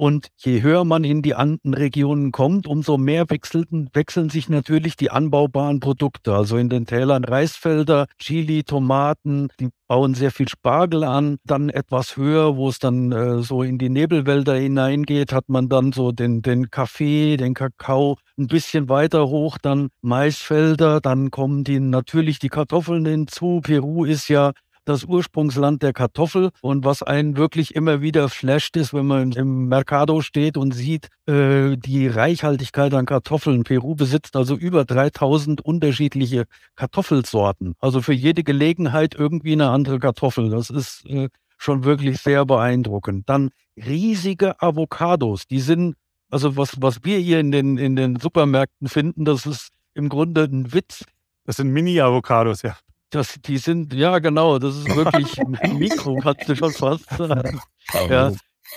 Und 0.00 0.28
je 0.36 0.62
höher 0.62 0.84
man 0.84 1.02
in 1.02 1.22
die 1.22 1.34
Andenregionen 1.34 2.30
kommt, 2.30 2.68
umso 2.68 2.98
mehr 2.98 3.28
wechseln, 3.30 3.90
wechseln 3.94 4.30
sich 4.30 4.48
natürlich 4.48 4.96
die 4.96 5.10
anbaubaren 5.10 5.80
Produkte. 5.80 6.36
Also 6.36 6.56
in 6.56 6.68
den 6.68 6.86
Tälern 6.86 7.24
Reisfelder, 7.24 8.06
Chili, 8.16 8.62
Tomaten, 8.62 9.48
die 9.58 9.70
bauen 9.88 10.14
sehr 10.14 10.30
viel 10.30 10.48
Spargel 10.48 11.02
an. 11.02 11.38
Dann 11.42 11.68
etwas 11.68 12.16
höher, 12.16 12.56
wo 12.56 12.68
es 12.68 12.78
dann 12.78 13.10
äh, 13.10 13.42
so 13.42 13.64
in 13.64 13.78
die 13.78 13.88
Nebelwälder 13.88 14.54
hineingeht, 14.54 15.32
hat 15.32 15.48
man 15.48 15.68
dann 15.68 15.90
so 15.90 16.12
den, 16.12 16.42
den 16.42 16.70
Kaffee, 16.70 17.36
den 17.36 17.54
Kakao. 17.54 18.18
Ein 18.38 18.46
bisschen 18.46 18.88
weiter 18.88 19.26
hoch 19.26 19.58
dann 19.58 19.88
Maisfelder. 20.00 21.00
Dann 21.00 21.32
kommen 21.32 21.64
die 21.64 21.80
natürlich 21.80 22.38
die 22.38 22.50
Kartoffeln 22.50 23.04
hinzu. 23.04 23.62
Peru 23.64 24.04
ist 24.04 24.28
ja 24.28 24.52
das 24.88 25.04
Ursprungsland 25.04 25.82
der 25.82 25.92
Kartoffel. 25.92 26.50
Und 26.62 26.84
was 26.84 27.02
einen 27.02 27.36
wirklich 27.36 27.74
immer 27.74 28.00
wieder 28.00 28.28
flasht, 28.28 28.76
ist, 28.76 28.94
wenn 28.94 29.06
man 29.06 29.32
im 29.32 29.68
Mercado 29.68 30.20
steht 30.22 30.56
und 30.56 30.72
sieht, 30.72 31.08
äh, 31.26 31.76
die 31.76 32.06
Reichhaltigkeit 32.06 32.94
an 32.94 33.06
Kartoffeln. 33.06 33.64
Peru 33.64 33.94
besitzt 33.94 34.36
also 34.36 34.56
über 34.56 34.84
3000 34.84 35.60
unterschiedliche 35.60 36.44
Kartoffelsorten. 36.76 37.74
Also 37.80 38.00
für 38.00 38.14
jede 38.14 38.42
Gelegenheit 38.42 39.14
irgendwie 39.14 39.52
eine 39.52 39.70
andere 39.70 39.98
Kartoffel. 39.98 40.50
Das 40.50 40.70
ist 40.70 41.04
äh, 41.06 41.28
schon 41.58 41.84
wirklich 41.84 42.20
sehr 42.20 42.46
beeindruckend. 42.46 43.28
Dann 43.28 43.50
riesige 43.76 44.60
Avocados. 44.62 45.46
Die 45.46 45.60
sind, 45.60 45.96
also 46.30 46.56
was, 46.56 46.80
was 46.80 47.04
wir 47.04 47.18
hier 47.18 47.40
in 47.40 47.52
den, 47.52 47.76
in 47.76 47.96
den 47.96 48.16
Supermärkten 48.16 48.88
finden, 48.88 49.24
das 49.24 49.44
ist 49.44 49.68
im 49.94 50.08
Grunde 50.08 50.44
ein 50.44 50.72
Witz. 50.72 51.04
Das 51.44 51.56
sind 51.56 51.68
Mini-Avocados, 51.70 52.62
ja. 52.62 52.76
Das, 53.10 53.36
die 53.40 53.58
sind, 53.58 53.94
ja 53.94 54.18
genau, 54.18 54.58
das 54.58 54.76
ist 54.76 54.94
wirklich 54.94 55.36
Mikro, 55.78 56.16
kannst 56.16 56.48
du 56.48 56.56
schon 56.56 56.72
fast 56.72 57.08
sagen. 57.16 57.60
Ja. 58.08 58.32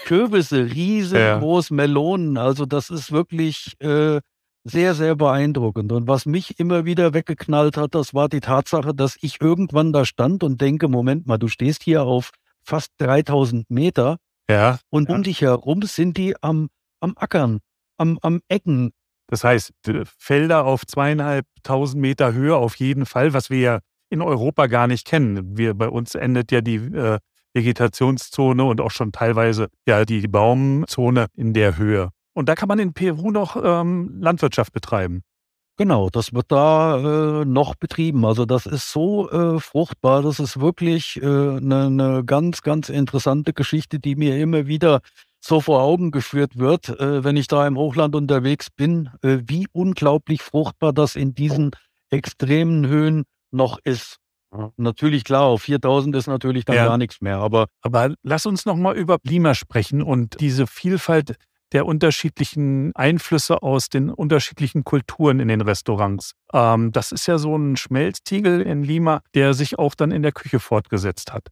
Kürbisse, 0.06 0.72
riesengroß, 0.74 1.70
ja. 1.70 1.76
Melonen, 1.76 2.38
also 2.38 2.66
das 2.66 2.90
ist 2.90 3.12
wirklich 3.12 3.74
äh, 3.80 4.22
sehr, 4.64 4.94
sehr 4.94 5.16
beeindruckend. 5.16 5.92
Und 5.92 6.08
was 6.08 6.26
mich 6.26 6.60
immer 6.60 6.86
wieder 6.86 7.14
weggeknallt 7.14 7.78
hat, 7.78 7.96
das 7.96 8.14
war 8.14 8.30
die 8.30 8.40
Tatsache, 8.40 8.94
dass 8.94 9.18
ich 9.22 9.42
irgendwann 9.42 9.92
da 9.92 10.06
stand 10.06 10.44
und 10.44 10.62
denke, 10.62 10.88
Moment 10.88 11.28
mal, 11.28 11.38
du 11.38 11.48
stehst 11.48 11.84
hier 11.84 12.04
auf 12.04 12.32
fast 12.64 12.92
3000 13.00 13.70
Meter 13.70 14.18
ja. 14.50 14.80
und 14.90 15.10
um 15.10 15.24
dich 15.24 15.42
herum 15.42 15.82
sind 15.82 16.18
die 16.18 16.36
am, 16.42 16.70
am 17.00 17.14
Ackern, 17.18 17.60
am, 17.98 18.20
am 18.22 18.42
Ecken. 18.48 18.92
Das 19.28 19.44
heißt, 19.44 19.72
Felder 20.18 20.66
auf 20.66 20.86
zweieinhalbtausend 20.86 22.02
Meter 22.02 22.34
Höhe 22.34 22.56
auf 22.56 22.76
jeden 22.76 23.06
Fall, 23.06 23.34
was 23.34 23.50
wir 23.50 23.60
ja 23.60 23.80
in 24.12 24.22
Europa 24.22 24.68
gar 24.68 24.88
nicht 24.88 25.08
kennen. 25.08 25.58
Wir, 25.58 25.74
bei 25.74 25.90
uns 25.90 26.14
endet 26.14 26.52
ja 26.52 26.62
die 26.62 26.76
äh, 26.76 27.20
Vegetationszone 27.54 28.64
und 28.64 28.82
auch 28.82 28.92
schon 28.92 29.12
teilweise 29.12 29.70
ja 29.88 30.06
die 30.06 30.28
Baumzone 30.28 31.28
in 31.36 31.54
der 31.54 31.78
Höhe. 31.78 32.10
Und 32.34 32.48
da 32.48 32.56
kann 32.56 32.68
man 32.68 32.80
in 32.80 32.94
Peru 32.94 33.32
noch 33.32 33.58
ähm, 33.62 34.18
Landwirtschaft 34.20 34.74
betreiben. 34.74 35.22
Genau, 35.78 36.10
das 36.10 36.34
wird 36.34 36.52
da 36.52 37.42
äh, 37.42 37.46
noch 37.46 37.76
betrieben. 37.76 38.26
Also 38.26 38.46
das 38.46 38.66
ist 38.66 38.92
so 38.92 39.30
äh, 39.32 39.60
fruchtbar, 39.60 40.22
das 40.22 40.40
ist 40.40 40.60
wirklich 40.60 41.20
eine 41.22 41.58
äh, 41.58 41.62
ne, 41.62 41.90
ne 41.90 42.24
ganz, 42.26 42.62
ganz 42.62 42.90
interessante 42.90 43.54
Geschichte, 43.54 44.00
die 44.00 44.16
mir 44.16 44.38
immer 44.38 44.68
wieder 44.68 45.00
so 45.44 45.60
vor 45.60 45.82
Augen 45.82 46.12
geführt 46.12 46.58
wird, 46.58 46.90
äh, 46.90 47.24
wenn 47.24 47.36
ich 47.36 47.48
da 47.48 47.66
im 47.66 47.78
Hochland 47.78 48.16
unterwegs 48.16 48.70
bin, 48.70 49.10
äh, 49.24 49.40
wie 49.48 49.68
unglaublich 49.72 50.42
fruchtbar 50.44 50.94
das 50.94 51.16
in 51.16 51.34
diesen 51.34 51.72
extremen 52.12 52.86
Höhen 52.86 53.24
noch 53.52 53.80
ist. 53.84 54.18
Natürlich, 54.76 55.24
klar, 55.24 55.44
auf 55.44 55.62
4000 55.62 56.16
ist 56.16 56.28
natürlich 56.28 56.66
dann 56.66 56.76
ja. 56.76 56.86
gar 56.86 56.98
nichts 56.98 57.22
mehr. 57.22 57.38
Aber, 57.38 57.68
aber 57.82 58.14
lass 58.22 58.46
uns 58.46 58.66
nochmal 58.66 58.98
über 58.98 59.18
Lima 59.24 59.56
sprechen 59.56 60.02
und 60.02 60.42
diese 60.42 60.68
Vielfalt 60.68 61.36
der 61.72 61.86
unterschiedlichen 61.86 62.92
Einflüsse 62.96 63.64
aus 63.64 63.88
den 63.88 64.10
unterschiedlichen 64.10 64.84
Kulturen 64.84 65.40
in 65.40 65.48
den 65.48 65.62
Restaurants. 65.62 66.34
Ähm, 66.54 66.92
das 66.92 67.14
ist 67.14 67.28
ja 67.28 67.38
so 67.38 67.56
ein 67.56 67.78
Schmelztiegel 67.78 68.62
in 68.62 68.84
Lima, 68.84 69.22
der 69.36 69.54
sich 69.54 69.80
auch 69.80 69.96
dann 69.96 70.12
in 70.12 70.22
der 70.22 70.34
Küche 70.34 70.60
fortgesetzt 70.60 71.32
hat. 71.32 71.48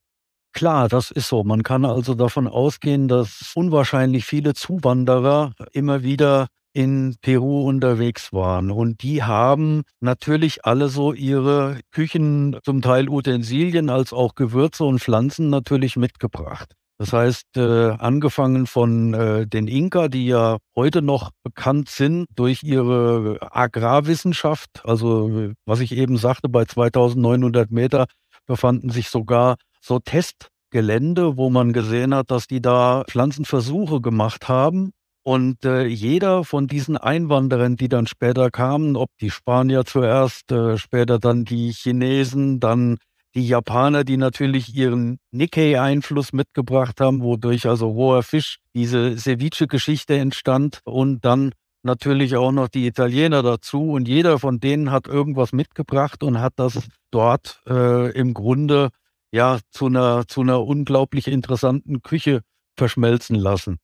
Klar, 0.52 0.90
das 0.90 1.12
ist 1.12 1.30
so. 1.30 1.44
Man 1.44 1.64
kann 1.64 1.86
also 1.86 2.16
davon 2.16 2.48
ausgehen, 2.48 3.08
dass 3.08 3.54
unwahrscheinlich 3.56 4.26
viele 4.26 4.56
Zuwanderer 4.56 5.54
immer 5.72 6.04
wieder 6.04 6.48
in 6.74 7.16
Peru 7.22 7.68
unterwegs 7.68 8.32
waren. 8.32 8.72
Und 8.72 9.02
die 9.04 9.24
haben 9.24 9.84
natürlich 10.00 10.66
alle 10.66 10.90
so 10.90 11.14
ihre 11.14 11.80
Küchen, 11.92 12.58
zum 12.64 12.82
Teil 12.82 13.10
Utensilien 13.10 13.90
als 13.90 14.14
auch 14.14 14.36
Gewürze 14.36 14.84
und 14.84 15.00
Pflanzen 15.00 15.50
natürlich 15.50 15.96
mitgebracht. 15.96 16.74
Das 17.00 17.14
heißt, 17.14 17.56
äh, 17.56 17.92
angefangen 17.92 18.68
von 18.68 19.14
äh, 19.14 19.48
den 19.48 19.70
Inka, 19.70 20.10
die 20.10 20.28
ja 20.28 20.58
heute 20.76 21.02
noch 21.02 21.32
bekannt 21.44 21.88
sind 21.88 22.26
durch 22.36 22.62
ihre 22.62 23.38
Agrarwissenschaft, 23.40 24.82
also 24.84 25.54
was 25.66 25.80
ich 25.80 25.94
eben 25.94 26.18
sagte, 26.18 26.50
bei 26.50 26.66
2900 26.66 27.72
Meter 27.72 28.06
befanden 28.46 28.90
sich 28.90 29.10
sogar 29.10 29.56
so 29.80 30.00
Testgelände, 30.00 31.38
wo 31.38 31.50
man 31.50 31.72
gesehen 31.72 32.14
hat, 32.14 32.32
dass 32.32 32.48
die 32.48 32.62
da 32.62 33.06
Pflanzenversuche 33.08 34.02
gemacht 34.02 34.50
haben 34.50 34.92
Und 35.24 35.66
äh, 35.66 35.86
jeder 35.86 36.44
von 36.44 36.68
diesen 36.68 36.98
Einwanderern, 36.98 37.76
die 37.76 37.90
dann 37.90 38.08
später 38.08 38.50
kamen, 38.52 38.96
ob 38.96 39.10
die 39.20 39.30
Spanier 39.30 39.86
zuerst, 39.86 40.52
äh, 40.52 40.78
später 40.78 41.20
dann 41.20 41.46
die 41.46 41.72
Chinesen, 41.72 42.60
dann 42.60 42.98
die 43.36 43.48
Japaner, 43.48 44.04
die 44.04 44.18
natürlich 44.18 44.74
ihren 44.76 45.20
Nikkei-Einfluss 45.32 46.34
mitgebracht 46.34 47.00
haben, 47.00 47.22
wodurch 47.22 47.68
also 47.68 47.90
roher 47.90 48.24
Fisch, 48.24 48.58
diese 48.74 49.18
Ceviche-Geschichte 49.18 50.18
entstand 50.18 50.80
und 50.84 51.24
dann 51.26 51.52
natürlich 51.84 52.36
auch 52.36 52.52
noch 52.52 52.68
die 52.68 52.88
Italiener 52.88 53.44
dazu 53.44 53.92
und 53.92 54.08
jeder 54.08 54.40
von 54.40 54.60
denen 54.60 54.92
hat 54.92 55.08
irgendwas 55.08 55.54
mitgebracht 55.54 56.24
und 56.24 56.40
hat 56.40 56.54
das 56.58 56.80
dort 57.12 57.62
äh, 57.68 58.12
im 58.12 58.34
Grunde 58.34 58.90
ja 59.32 59.60
zu 59.70 59.86
einer, 59.86 60.28
zu 60.28 60.42
einer 60.42 60.66
unglaublich 60.66 61.28
interessanten 61.28 62.02
Küche 62.02 62.42
verschmelzen 62.76 63.36
lassen. 63.36 63.78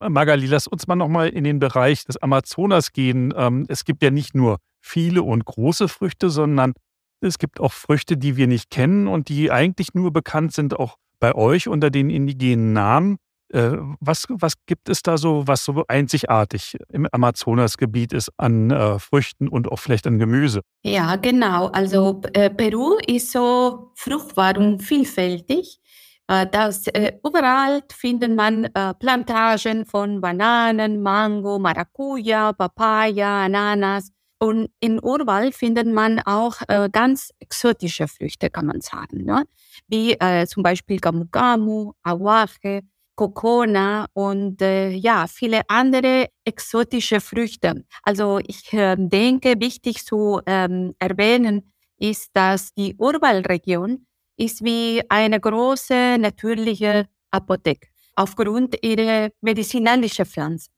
Magali, 0.00 0.46
lass 0.46 0.66
uns 0.66 0.86
mal 0.86 0.96
nochmal 0.96 1.28
in 1.28 1.44
den 1.44 1.58
Bereich 1.58 2.04
des 2.04 2.16
Amazonas 2.18 2.92
gehen. 2.92 3.32
Ähm, 3.36 3.64
es 3.68 3.84
gibt 3.84 4.02
ja 4.02 4.10
nicht 4.10 4.34
nur 4.34 4.58
viele 4.80 5.22
und 5.22 5.44
große 5.44 5.88
Früchte, 5.88 6.30
sondern 6.30 6.74
es 7.20 7.38
gibt 7.38 7.60
auch 7.60 7.72
Früchte, 7.72 8.16
die 8.16 8.36
wir 8.36 8.46
nicht 8.46 8.70
kennen 8.70 9.08
und 9.08 9.28
die 9.28 9.50
eigentlich 9.50 9.94
nur 9.94 10.12
bekannt 10.12 10.52
sind, 10.52 10.78
auch 10.78 10.96
bei 11.18 11.34
euch 11.34 11.68
unter 11.68 11.90
den 11.90 12.10
indigenen 12.10 12.72
Namen. 12.72 13.16
Äh, 13.52 13.76
was, 14.00 14.26
was 14.28 14.54
gibt 14.66 14.88
es 14.88 15.02
da 15.02 15.16
so, 15.16 15.46
was 15.46 15.64
so 15.64 15.84
einzigartig 15.86 16.76
im 16.88 17.06
Amazonasgebiet 17.10 18.12
ist 18.12 18.30
an 18.36 18.70
äh, 18.70 18.98
Früchten 18.98 19.48
und 19.48 19.70
auch 19.70 19.78
vielleicht 19.78 20.06
an 20.06 20.18
Gemüse? 20.18 20.62
Ja, 20.82 21.16
genau. 21.16 21.68
Also 21.68 22.20
äh, 22.32 22.50
Peru 22.50 22.98
ist 23.06 23.30
so 23.30 23.92
fruchtbar 23.94 24.58
und 24.58 24.82
vielfältig. 24.82 25.80
Äh, 26.28 26.46
das, 26.50 26.86
äh, 26.88 27.12
überall 27.24 27.82
findet 27.92 28.34
man 28.34 28.64
äh, 28.64 28.94
Plantagen 28.94 29.84
von 29.86 30.20
Bananen, 30.20 31.02
Mango, 31.02 31.58
Maracuja, 31.58 32.52
Papaya, 32.52 33.44
Ananas. 33.44 34.10
Und 34.38 34.68
in 34.80 35.02
Urwald 35.02 35.54
findet 35.54 35.86
man 35.86 36.20
auch 36.20 36.56
äh, 36.68 36.90
ganz 36.92 37.30
exotische 37.40 38.06
Früchte, 38.06 38.50
kann 38.50 38.66
man 38.66 38.82
sagen, 38.82 39.24
ne? 39.24 39.44
wie 39.88 40.12
äh, 40.12 40.46
zum 40.46 40.62
Beispiel 40.62 40.98
Gamu 40.98 41.24
Gamu, 41.30 41.92
Aguaje, 42.02 42.82
Kokona 43.14 44.06
und 44.12 44.60
äh, 44.60 44.90
ja, 44.90 45.26
viele 45.26 45.62
andere 45.68 46.28
exotische 46.44 47.20
Früchte. 47.20 47.84
Also 48.02 48.38
ich 48.46 48.70
äh, 48.74 48.96
denke, 48.98 49.54
wichtig 49.58 50.04
zu 50.04 50.40
ähm, 50.46 50.94
erwähnen 50.98 51.72
ist, 51.98 52.30
dass 52.34 52.74
die 52.74 52.94
Urwaldregion 52.98 54.06
ist 54.36 54.64
wie 54.64 55.02
eine 55.08 55.40
große 55.40 56.18
natürliche 56.18 57.06
Apotheke 57.30 57.88
aufgrund 58.14 58.82
ihrer 58.82 59.30
medizinalischen 59.40 60.26
Pflanzen. 60.26 60.72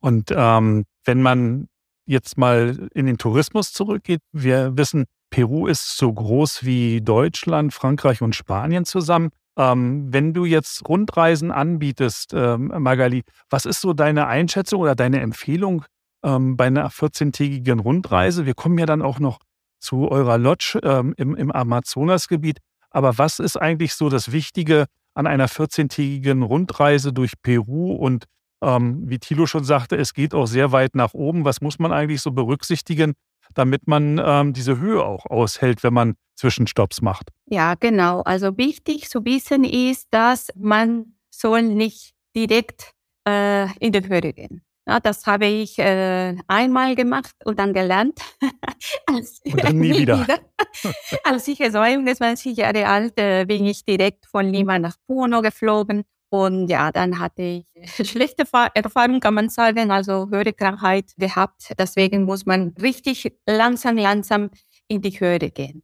Und 0.00 0.32
ähm, 0.34 0.84
wenn 1.04 1.22
man 1.22 1.68
jetzt 2.06 2.36
mal 2.36 2.88
in 2.94 3.06
den 3.06 3.18
Tourismus 3.18 3.72
zurückgeht, 3.72 4.20
wir 4.32 4.76
wissen, 4.76 5.04
Peru 5.30 5.66
ist 5.66 5.96
so 5.96 6.12
groß 6.12 6.64
wie 6.64 7.00
Deutschland, 7.00 7.72
Frankreich 7.72 8.20
und 8.20 8.34
Spanien 8.34 8.84
zusammen. 8.84 9.30
Ähm, 9.56 10.12
wenn 10.12 10.32
du 10.34 10.44
jetzt 10.44 10.88
Rundreisen 10.88 11.50
anbietest, 11.50 12.32
ähm, 12.34 12.72
Magali, 12.78 13.22
was 13.50 13.64
ist 13.64 13.80
so 13.80 13.92
deine 13.92 14.26
Einschätzung 14.26 14.80
oder 14.80 14.94
deine 14.94 15.20
Empfehlung 15.20 15.84
ähm, 16.24 16.56
bei 16.56 16.66
einer 16.66 16.90
14-tägigen 16.90 17.80
Rundreise? 17.80 18.46
Wir 18.46 18.54
kommen 18.54 18.78
ja 18.78 18.86
dann 18.86 19.02
auch 19.02 19.18
noch 19.18 19.38
zu 19.78 20.10
eurer 20.10 20.38
Lodge 20.38 20.78
ähm, 20.82 21.14
im, 21.16 21.34
im 21.34 21.50
Amazonasgebiet. 21.50 22.58
Aber 22.92 23.18
was 23.18 23.38
ist 23.38 23.56
eigentlich 23.56 23.94
so 23.94 24.08
das 24.08 24.32
Wichtige 24.32 24.86
an 25.14 25.26
einer 25.26 25.48
14-tägigen 25.48 26.42
Rundreise 26.42 27.12
durch 27.12 27.32
Peru? 27.42 27.92
Und 27.92 28.26
ähm, 28.62 29.02
wie 29.08 29.18
Thilo 29.18 29.46
schon 29.46 29.64
sagte, 29.64 29.96
es 29.96 30.14
geht 30.14 30.34
auch 30.34 30.46
sehr 30.46 30.72
weit 30.72 30.94
nach 30.94 31.14
oben. 31.14 31.44
Was 31.44 31.60
muss 31.60 31.78
man 31.78 31.92
eigentlich 31.92 32.20
so 32.20 32.30
berücksichtigen, 32.30 33.14
damit 33.54 33.86
man 33.86 34.20
ähm, 34.24 34.52
diese 34.52 34.78
Höhe 34.78 35.04
auch 35.04 35.26
aushält, 35.26 35.82
wenn 35.82 35.94
man 35.94 36.14
Zwischenstopps 36.36 37.02
macht. 37.02 37.28
Ja, 37.46 37.74
genau. 37.74 38.22
Also 38.22 38.56
wichtig 38.56 39.08
zu 39.08 39.24
wissen 39.24 39.64
ist, 39.64 40.08
dass 40.10 40.48
man 40.56 41.14
soll 41.30 41.62
nicht 41.62 42.14
direkt 42.34 42.92
äh, 43.28 43.70
in 43.78 43.92
die 43.92 44.08
Höhe 44.08 44.32
gehen. 44.32 44.62
Ja, 44.86 44.98
das 44.98 45.26
habe 45.26 45.46
ich 45.46 45.78
äh, 45.78 46.36
einmal 46.48 46.96
gemacht 46.96 47.34
und 47.44 47.58
dann 47.58 47.72
gelernt. 47.72 48.18
Als, 49.06 49.40
und 49.44 49.62
dann 49.62 49.78
nie 49.78 49.96
wieder. 49.96 50.22
wieder. 50.22 50.40
Als 51.24 51.46
ich 51.46 51.58
22 51.58 52.56
Jahre 52.56 52.88
alt 52.88 53.18
äh, 53.18 53.44
bin 53.44 53.64
ich 53.64 53.84
direkt 53.84 54.26
von 54.26 54.52
Lima 54.52 54.78
nach 54.78 54.96
Puno 55.06 55.40
geflogen 55.40 56.02
und 56.32 56.68
ja, 56.68 56.90
dann 56.90 57.18
hatte 57.18 57.42
ich 57.42 57.66
schlechte 58.08 58.44
Erfahrungen, 58.74 59.20
kann 59.20 59.34
man 59.34 59.50
sagen, 59.50 59.90
also 59.90 60.30
Hörekrankheit 60.30 61.12
gehabt. 61.18 61.74
Deswegen 61.78 62.24
muss 62.24 62.46
man 62.46 62.74
richtig 62.80 63.32
langsam, 63.46 63.98
langsam 63.98 64.48
in 64.88 65.02
die 65.02 65.10
Höhe 65.10 65.38
gehen. 65.38 65.82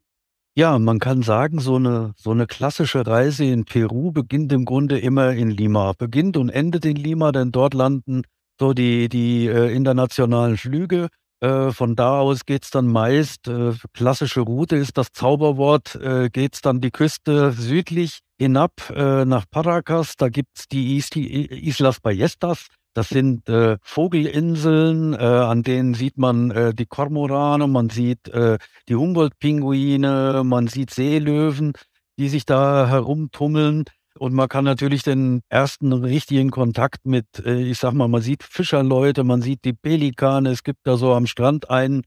Ja, 0.57 0.79
man 0.79 0.99
kann 0.99 1.23
sagen, 1.23 1.61
so 1.61 1.77
eine, 1.77 2.15
so 2.17 2.31
eine 2.31 2.47
klassische 2.47 3.07
Reise 3.07 3.45
in 3.45 3.65
Peru 3.65 4.11
beginnt 4.11 4.51
im 4.53 4.65
Grunde 4.65 4.99
immer 4.99 5.33
in 5.33 5.51
Lima. 5.51 5.93
Beginnt 5.97 6.37
und 6.37 6.49
endet 6.49 6.85
in 6.85 6.97
Lima, 6.97 7.31
denn 7.31 7.53
dort 7.53 7.75
landen 7.75 8.23
so 8.59 8.73
die, 8.73 9.09
die 9.09 9.47
äh, 9.47 9.73
internationalen 9.75 10.57
Flüge. 10.57 11.09
Äh, 11.41 11.71
von 11.71 11.95
da 11.95 12.19
aus 12.19 12.47
geht's 12.47 12.71
dann 12.71 12.89
meist, 12.89 13.47
äh, 13.47 13.73
klassische 13.93 14.41
Route 14.41 14.77
ist 14.77 14.99
das 14.99 15.13
Zauberwort, 15.13 15.95
äh, 15.95 16.31
geht's 16.31 16.63
dann 16.63 16.81
die 16.81 16.91
Küste 16.91 17.53
südlich 17.53 18.21
hinab 18.41 18.73
äh, 18.91 19.25
nach 19.25 19.45
Paracas. 19.49 20.17
Da 20.17 20.29
gibt's 20.29 20.67
die 20.69 20.97
Islas 20.97 22.01
Ballestas. 22.01 22.67
Das 22.95 23.11
sind 23.11 23.49
äh, 23.49 23.77
Vogelinseln, 23.83 25.15
äh, 25.15 25.19
an 25.19 25.63
denen 25.63 25.95
sieht 25.95 26.19
man 26.19 26.51
äh, 26.51 26.75
die 26.75 26.87
Kormorane, 26.87 27.69
man 27.69 27.91
sieht 27.91 28.27
äh, 28.29 28.59
die 28.89 28.97
Humboldt-Pinguine, 28.97 30.43
man 30.45 30.67
sieht 30.67 30.91
Seelöwen, 30.91 31.75
die 32.19 32.29
sich 32.29 32.45
da 32.45 32.89
herumtummeln. 32.89 33.85
Und 34.19 34.35
man 34.35 34.49
kann 34.49 34.65
natürlich 34.65 35.03
den 35.03 35.43
ersten 35.49 35.93
richtigen 35.93 36.51
Kontakt 36.51 37.07
mit, 37.07 37.27
äh, 37.45 37.63
ich 37.63 37.79
sag 37.79 37.93
mal, 37.93 38.09
man 38.09 38.23
sieht 38.23 38.43
Fischerleute, 38.43 39.25
man 39.25 39.43
sieht 39.43 39.65
die 39.65 39.73
Pelikane. 39.73 40.51
Es 40.51 40.65
gibt 40.65 40.81
da 40.85 40.97
so 40.97 41.15
am 41.15 41.27
Strand 41.27 41.71
einen, 41.71 42.03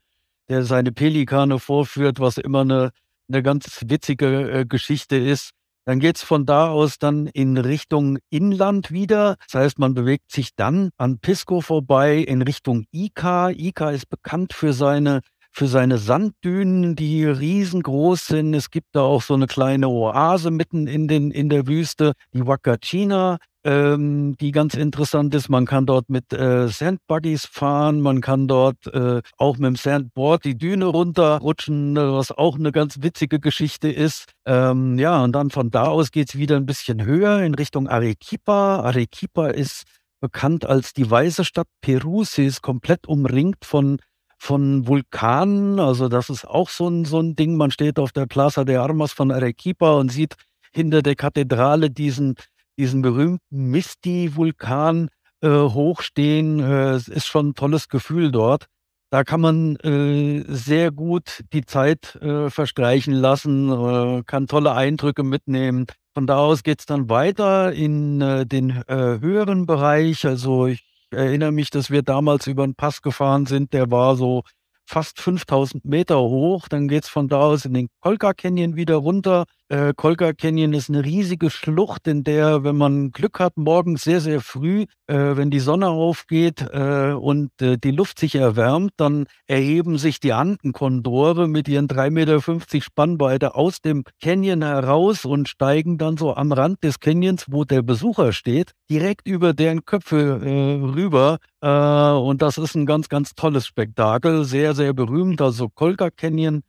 der 0.49 0.63
seine 0.63 0.91
Pelikane 0.91 1.59
vorführt, 1.59 2.19
was 2.19 2.37
immer 2.37 2.61
eine, 2.61 2.91
eine 3.29 3.41
ganz 3.41 3.83
witzige 3.87 4.51
äh, 4.51 4.65
Geschichte 4.65 5.15
ist. 5.15 5.51
Dann 5.85 5.99
geht's 5.99 6.21
von 6.21 6.45
da 6.45 6.69
aus 6.69 6.99
dann 6.99 7.27
in 7.27 7.57
Richtung 7.57 8.19
Inland 8.29 8.91
wieder. 8.91 9.37
Das 9.45 9.61
heißt, 9.61 9.79
man 9.79 9.93
bewegt 9.93 10.31
sich 10.31 10.55
dann 10.55 10.91
an 10.97 11.19
Pisco 11.19 11.61
vorbei 11.61 12.17
in 12.17 12.41
Richtung 12.41 12.85
Ica. 12.91 13.49
Ica 13.49 13.89
ist 13.89 14.07
bekannt 14.09 14.53
für 14.53 14.73
seine 14.73 15.21
für 15.51 15.67
seine 15.67 15.97
Sanddünen, 15.97 16.95
die 16.95 17.25
riesengroß 17.25 18.27
sind. 18.27 18.53
Es 18.53 18.69
gibt 18.69 18.87
da 18.93 19.01
auch 19.01 19.21
so 19.21 19.33
eine 19.33 19.47
kleine 19.47 19.89
Oase 19.89 20.49
mitten 20.49 20.87
in, 20.87 21.07
den, 21.07 21.31
in 21.31 21.49
der 21.49 21.67
Wüste, 21.67 22.13
die 22.33 22.47
Wakachina, 22.47 23.37
ähm, 23.63 24.35
die 24.39 24.51
ganz 24.51 24.73
interessant 24.75 25.35
ist. 25.35 25.49
Man 25.49 25.65
kann 25.65 25.85
dort 25.85 26.09
mit 26.09 26.31
äh, 26.33 26.67
Sandbuggies 26.67 27.45
fahren, 27.45 28.01
man 28.01 28.21
kann 28.21 28.47
dort 28.47 28.87
äh, 28.87 29.21
auch 29.37 29.57
mit 29.57 29.67
dem 29.67 29.75
Sandboard 29.75 30.45
die 30.45 30.57
Düne 30.57 30.85
runterrutschen, 30.85 31.95
was 31.95 32.31
auch 32.31 32.57
eine 32.57 32.71
ganz 32.71 33.01
witzige 33.01 33.39
Geschichte 33.39 33.91
ist. 33.91 34.31
Ähm, 34.45 34.97
ja, 34.97 35.23
und 35.23 35.33
dann 35.33 35.49
von 35.49 35.69
da 35.69 35.85
aus 35.85 36.11
geht's 36.11 36.37
wieder 36.37 36.55
ein 36.55 36.65
bisschen 36.65 37.03
höher 37.03 37.41
in 37.41 37.55
Richtung 37.55 37.87
Arequipa. 37.87 38.79
Arequipa 38.79 39.47
ist 39.47 39.83
bekannt 40.21 40.65
als 40.65 40.93
die 40.93 41.09
weiße 41.09 41.43
Stadt 41.43 41.67
Perus. 41.81 42.33
Sie 42.33 42.45
ist 42.45 42.61
komplett 42.61 43.07
umringt 43.07 43.65
von 43.65 43.97
von 44.41 44.87
Vulkanen. 44.87 45.79
Also 45.79 46.09
das 46.09 46.31
ist 46.31 46.45
auch 46.45 46.69
so 46.69 46.87
ein, 46.89 47.05
so 47.05 47.19
ein 47.19 47.35
Ding. 47.35 47.57
Man 47.57 47.69
steht 47.69 47.99
auf 47.99 48.11
der 48.11 48.25
Plaza 48.25 48.65
de 48.65 48.77
Armas 48.77 49.11
von 49.11 49.31
Arequipa 49.31 49.93
und 49.93 50.11
sieht 50.11 50.33
hinter 50.73 51.03
der 51.03 51.13
Kathedrale 51.13 51.91
diesen, 51.91 52.33
diesen 52.75 53.03
berühmten 53.03 53.69
Misti-Vulkan 53.69 55.09
äh, 55.41 55.47
hochstehen. 55.47 56.59
Äh, 56.59 56.95
ist 56.95 57.27
schon 57.27 57.49
ein 57.49 57.53
tolles 57.53 57.87
Gefühl 57.87 58.31
dort. 58.31 58.65
Da 59.11 59.23
kann 59.23 59.41
man 59.41 59.75
äh, 59.75 60.43
sehr 60.47 60.89
gut 60.89 61.43
die 61.53 61.65
Zeit 61.65 62.15
äh, 62.15 62.49
verstreichen 62.49 63.13
lassen, 63.13 63.69
äh, 63.69 64.23
kann 64.25 64.47
tolle 64.47 64.73
Eindrücke 64.73 65.21
mitnehmen. 65.21 65.85
Von 66.15 66.25
da 66.25 66.37
aus 66.37 66.63
geht 66.63 66.79
es 66.79 66.87
dann 66.87 67.09
weiter 67.09 67.73
in 67.73 68.19
äh, 68.21 68.47
den 68.47 68.83
höheren 68.87 69.67
Bereich. 69.67 70.25
Also 70.25 70.65
ich 70.65 70.90
erinnere 71.11 71.51
mich, 71.51 71.69
dass 71.69 71.91
wir 71.91 72.01
damals 72.01 72.47
über 72.47 72.63
einen 72.63 72.75
Pass 72.75 73.01
gefahren 73.01 73.45
sind, 73.45 73.73
der 73.73 73.91
war 73.91 74.15
so 74.15 74.43
fast 74.85 75.19
5000 75.21 75.85
Meter 75.85 76.19
hoch. 76.19 76.67
Dann 76.67 76.87
geht 76.87 77.03
es 77.03 77.09
von 77.09 77.27
da 77.27 77.39
aus 77.41 77.65
in 77.65 77.73
den 77.73 77.89
Kolka 78.01 78.33
Canyon 78.33 78.75
wieder 78.75 78.95
runter 78.95 79.45
Äh, 79.71 79.93
Kolka 79.95 80.33
Canyon 80.33 80.73
ist 80.73 80.89
eine 80.89 81.05
riesige 81.05 81.49
Schlucht, 81.49 82.05
in 82.05 82.25
der, 82.25 82.65
wenn 82.65 82.75
man 82.75 83.11
Glück 83.11 83.39
hat, 83.39 83.55
morgens 83.55 84.03
sehr, 84.03 84.19
sehr 84.19 84.41
früh, 84.41 84.81
äh, 85.07 85.37
wenn 85.37 85.49
die 85.49 85.61
Sonne 85.61 85.87
aufgeht 85.87 86.61
äh, 86.73 87.13
und 87.13 87.51
äh, 87.61 87.77
die 87.77 87.91
Luft 87.91 88.19
sich 88.19 88.35
erwärmt, 88.35 88.91
dann 88.97 89.27
erheben 89.47 89.97
sich 89.97 90.19
die 90.19 90.33
Andenkondore 90.33 91.47
mit 91.47 91.69
ihren 91.69 91.87
3,50 91.87 92.09
Meter 92.11 92.81
Spannweite 92.81 93.55
aus 93.55 93.79
dem 93.79 94.03
Canyon 94.21 94.61
heraus 94.61 95.23
und 95.23 95.47
steigen 95.47 95.97
dann 95.97 96.17
so 96.17 96.35
am 96.35 96.51
Rand 96.51 96.83
des 96.83 96.99
Canyons, 96.99 97.45
wo 97.49 97.63
der 97.63 97.81
Besucher 97.81 98.33
steht, 98.33 98.73
direkt 98.89 99.25
über 99.25 99.53
deren 99.53 99.85
Köpfe 99.85 100.41
äh, 100.43 100.83
rüber. 100.83 101.37
Äh, 101.61 101.69
und 101.69 102.41
das 102.41 102.57
ist 102.57 102.75
ein 102.75 102.85
ganz, 102.85 103.07
ganz 103.07 103.35
tolles 103.35 103.67
Spektakel, 103.67 104.43
sehr, 104.43 104.75
sehr 104.75 104.91
berühmt. 104.91 105.41
Also 105.41 105.69
Kolka 105.69 106.09
Canyon 106.09 106.63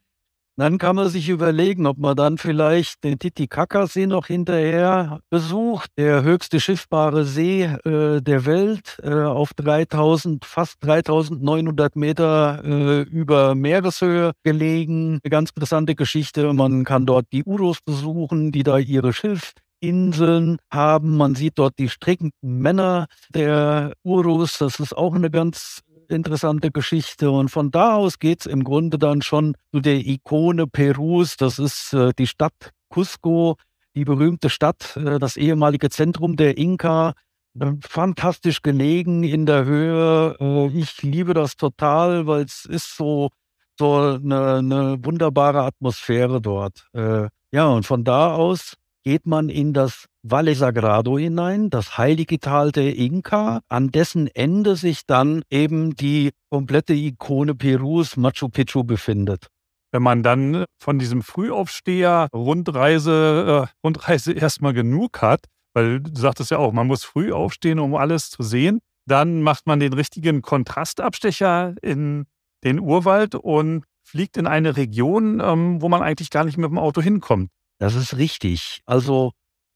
dann 0.55 0.77
kann 0.77 0.95
man 0.95 1.09
sich 1.09 1.29
überlegen, 1.29 1.87
ob 1.87 1.97
man 1.97 2.15
dann 2.15 2.37
vielleicht 2.37 3.03
den 3.03 3.17
Titicacasee 3.17 4.05
noch 4.05 4.27
hinterher 4.27 5.19
besucht, 5.31 5.89
der 5.97 6.21
höchste 6.23 6.59
schiffbare 6.59 7.25
See 7.25 7.63
äh, 7.63 8.21
der 8.21 8.45
Welt, 8.45 8.99
äh, 9.01 9.13
auf 9.13 9.53
3000, 9.55 10.45
fast 10.45 10.75
3900 10.81 11.95
Meter 11.95 12.61
äh, 12.63 13.01
über 13.01 13.55
Meereshöhe 13.55 14.33
gelegen. 14.43 15.19
Eine 15.23 15.29
ganz 15.31 15.49
interessante 15.49 15.95
Geschichte. 15.95 16.53
Man 16.53 16.83
kann 16.83 17.07
dort 17.07 17.25
die 17.31 17.43
Uros 17.43 17.79
besuchen, 17.83 18.51
die 18.51 18.61
da 18.63 18.77
ihre 18.77 19.11
Schilfinseln 19.11 20.57
haben. 20.71 21.17
Man 21.17 21.33
sieht 21.33 21.57
dort 21.57 21.79
die 21.79 21.89
strickenden 21.89 22.59
Männer 22.59 23.07
der 23.33 23.93
Urus. 24.03 24.59
Das 24.59 24.79
ist 24.79 24.95
auch 24.95 25.15
eine 25.15 25.31
ganz 25.31 25.81
interessante 26.09 26.71
Geschichte. 26.71 27.31
Und 27.31 27.49
von 27.49 27.71
da 27.71 27.95
aus 27.95 28.19
geht 28.19 28.41
es 28.41 28.45
im 28.45 28.63
Grunde 28.63 28.97
dann 28.97 29.21
schon 29.21 29.55
zu 29.71 29.79
der 29.79 30.05
Ikone 30.05 30.67
Perus. 30.67 31.37
Das 31.37 31.59
ist 31.59 31.93
äh, 31.93 32.11
die 32.17 32.27
Stadt 32.27 32.71
Cusco, 32.89 33.55
die 33.95 34.05
berühmte 34.05 34.49
Stadt, 34.49 34.97
äh, 34.97 35.19
das 35.19 35.37
ehemalige 35.37 35.89
Zentrum 35.89 36.35
der 36.35 36.57
Inka. 36.57 37.13
Äh, 37.59 37.73
fantastisch 37.81 38.61
gelegen 38.61 39.23
in 39.23 39.45
der 39.45 39.65
Höhe. 39.65 40.35
Äh, 40.39 40.67
ich 40.77 41.01
liebe 41.03 41.33
das 41.33 41.55
total, 41.55 42.27
weil 42.27 42.43
es 42.43 42.65
ist 42.65 42.95
so, 42.95 43.29
so 43.77 43.95
eine, 43.95 44.55
eine 44.55 45.05
wunderbare 45.05 45.63
Atmosphäre 45.63 46.41
dort. 46.41 46.87
Äh, 46.93 47.27
ja, 47.51 47.67
und 47.67 47.85
von 47.85 48.03
da 48.03 48.33
aus 48.33 48.77
geht 49.03 49.25
man 49.25 49.49
in 49.49 49.73
das 49.73 50.07
Valle 50.23 50.55
Sagrado 50.55 51.17
hinein, 51.17 51.69
das 51.69 51.97
heilige 51.97 52.39
Tal 52.39 52.71
der 52.71 52.95
Inka, 52.95 53.61
an 53.67 53.89
dessen 53.89 54.27
Ende 54.27 54.75
sich 54.75 55.05
dann 55.05 55.43
eben 55.49 55.95
die 55.95 56.31
komplette 56.49 56.93
Ikone 56.93 57.55
Perus 57.55 58.15
Machu 58.17 58.49
Picchu 58.49 58.83
befindet. 58.83 59.47
Wenn 59.91 60.03
man 60.03 60.23
dann 60.23 60.65
von 60.81 60.97
diesem 60.97 61.21
Frühaufsteher 61.21 62.29
Rundreise, 62.33 63.67
äh, 63.67 63.85
Rundreise 63.85 64.33
erstmal 64.33 64.73
genug 64.73 65.21
hat, 65.21 65.45
weil 65.73 65.99
du 65.99 66.19
sagtest 66.19 66.51
ja 66.51 66.57
auch, 66.57 66.71
man 66.71 66.87
muss 66.87 67.03
früh 67.03 67.31
aufstehen, 67.31 67.79
um 67.79 67.95
alles 67.95 68.29
zu 68.29 68.43
sehen, 68.43 68.79
dann 69.05 69.41
macht 69.41 69.67
man 69.67 69.79
den 69.79 69.93
richtigen 69.93 70.41
Kontrastabstecher 70.41 71.75
in 71.81 72.25
den 72.63 72.79
Urwald 72.79 73.35
und 73.35 73.83
fliegt 74.03 74.37
in 74.37 74.47
eine 74.47 74.77
Region, 74.77 75.41
ähm, 75.43 75.81
wo 75.81 75.89
man 75.89 76.01
eigentlich 76.01 76.29
gar 76.29 76.45
nicht 76.45 76.57
mit 76.57 76.69
dem 76.69 76.77
Auto 76.77 77.01
hinkommt. 77.01 77.49
Das 77.79 77.95
ist 77.95 78.17
richtig. 78.17 78.81
Also 78.85 79.31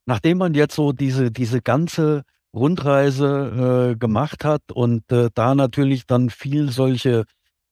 nachdem 0.06 0.38
man 0.40 0.54
jetzt 0.54 0.76
so 0.76 0.92
diese, 0.94 1.32
diese 1.32 1.62
ganze 1.62 2.24
Rundreise 2.54 3.92
äh, 3.94 3.98
gemacht 3.98 4.46
hat 4.46 4.62
und 4.72 5.12
äh, 5.12 5.30
da 5.34 5.54
natürlich 5.56 6.06
dann 6.08 6.30
viel 6.30 6.72
solche, 6.72 7.26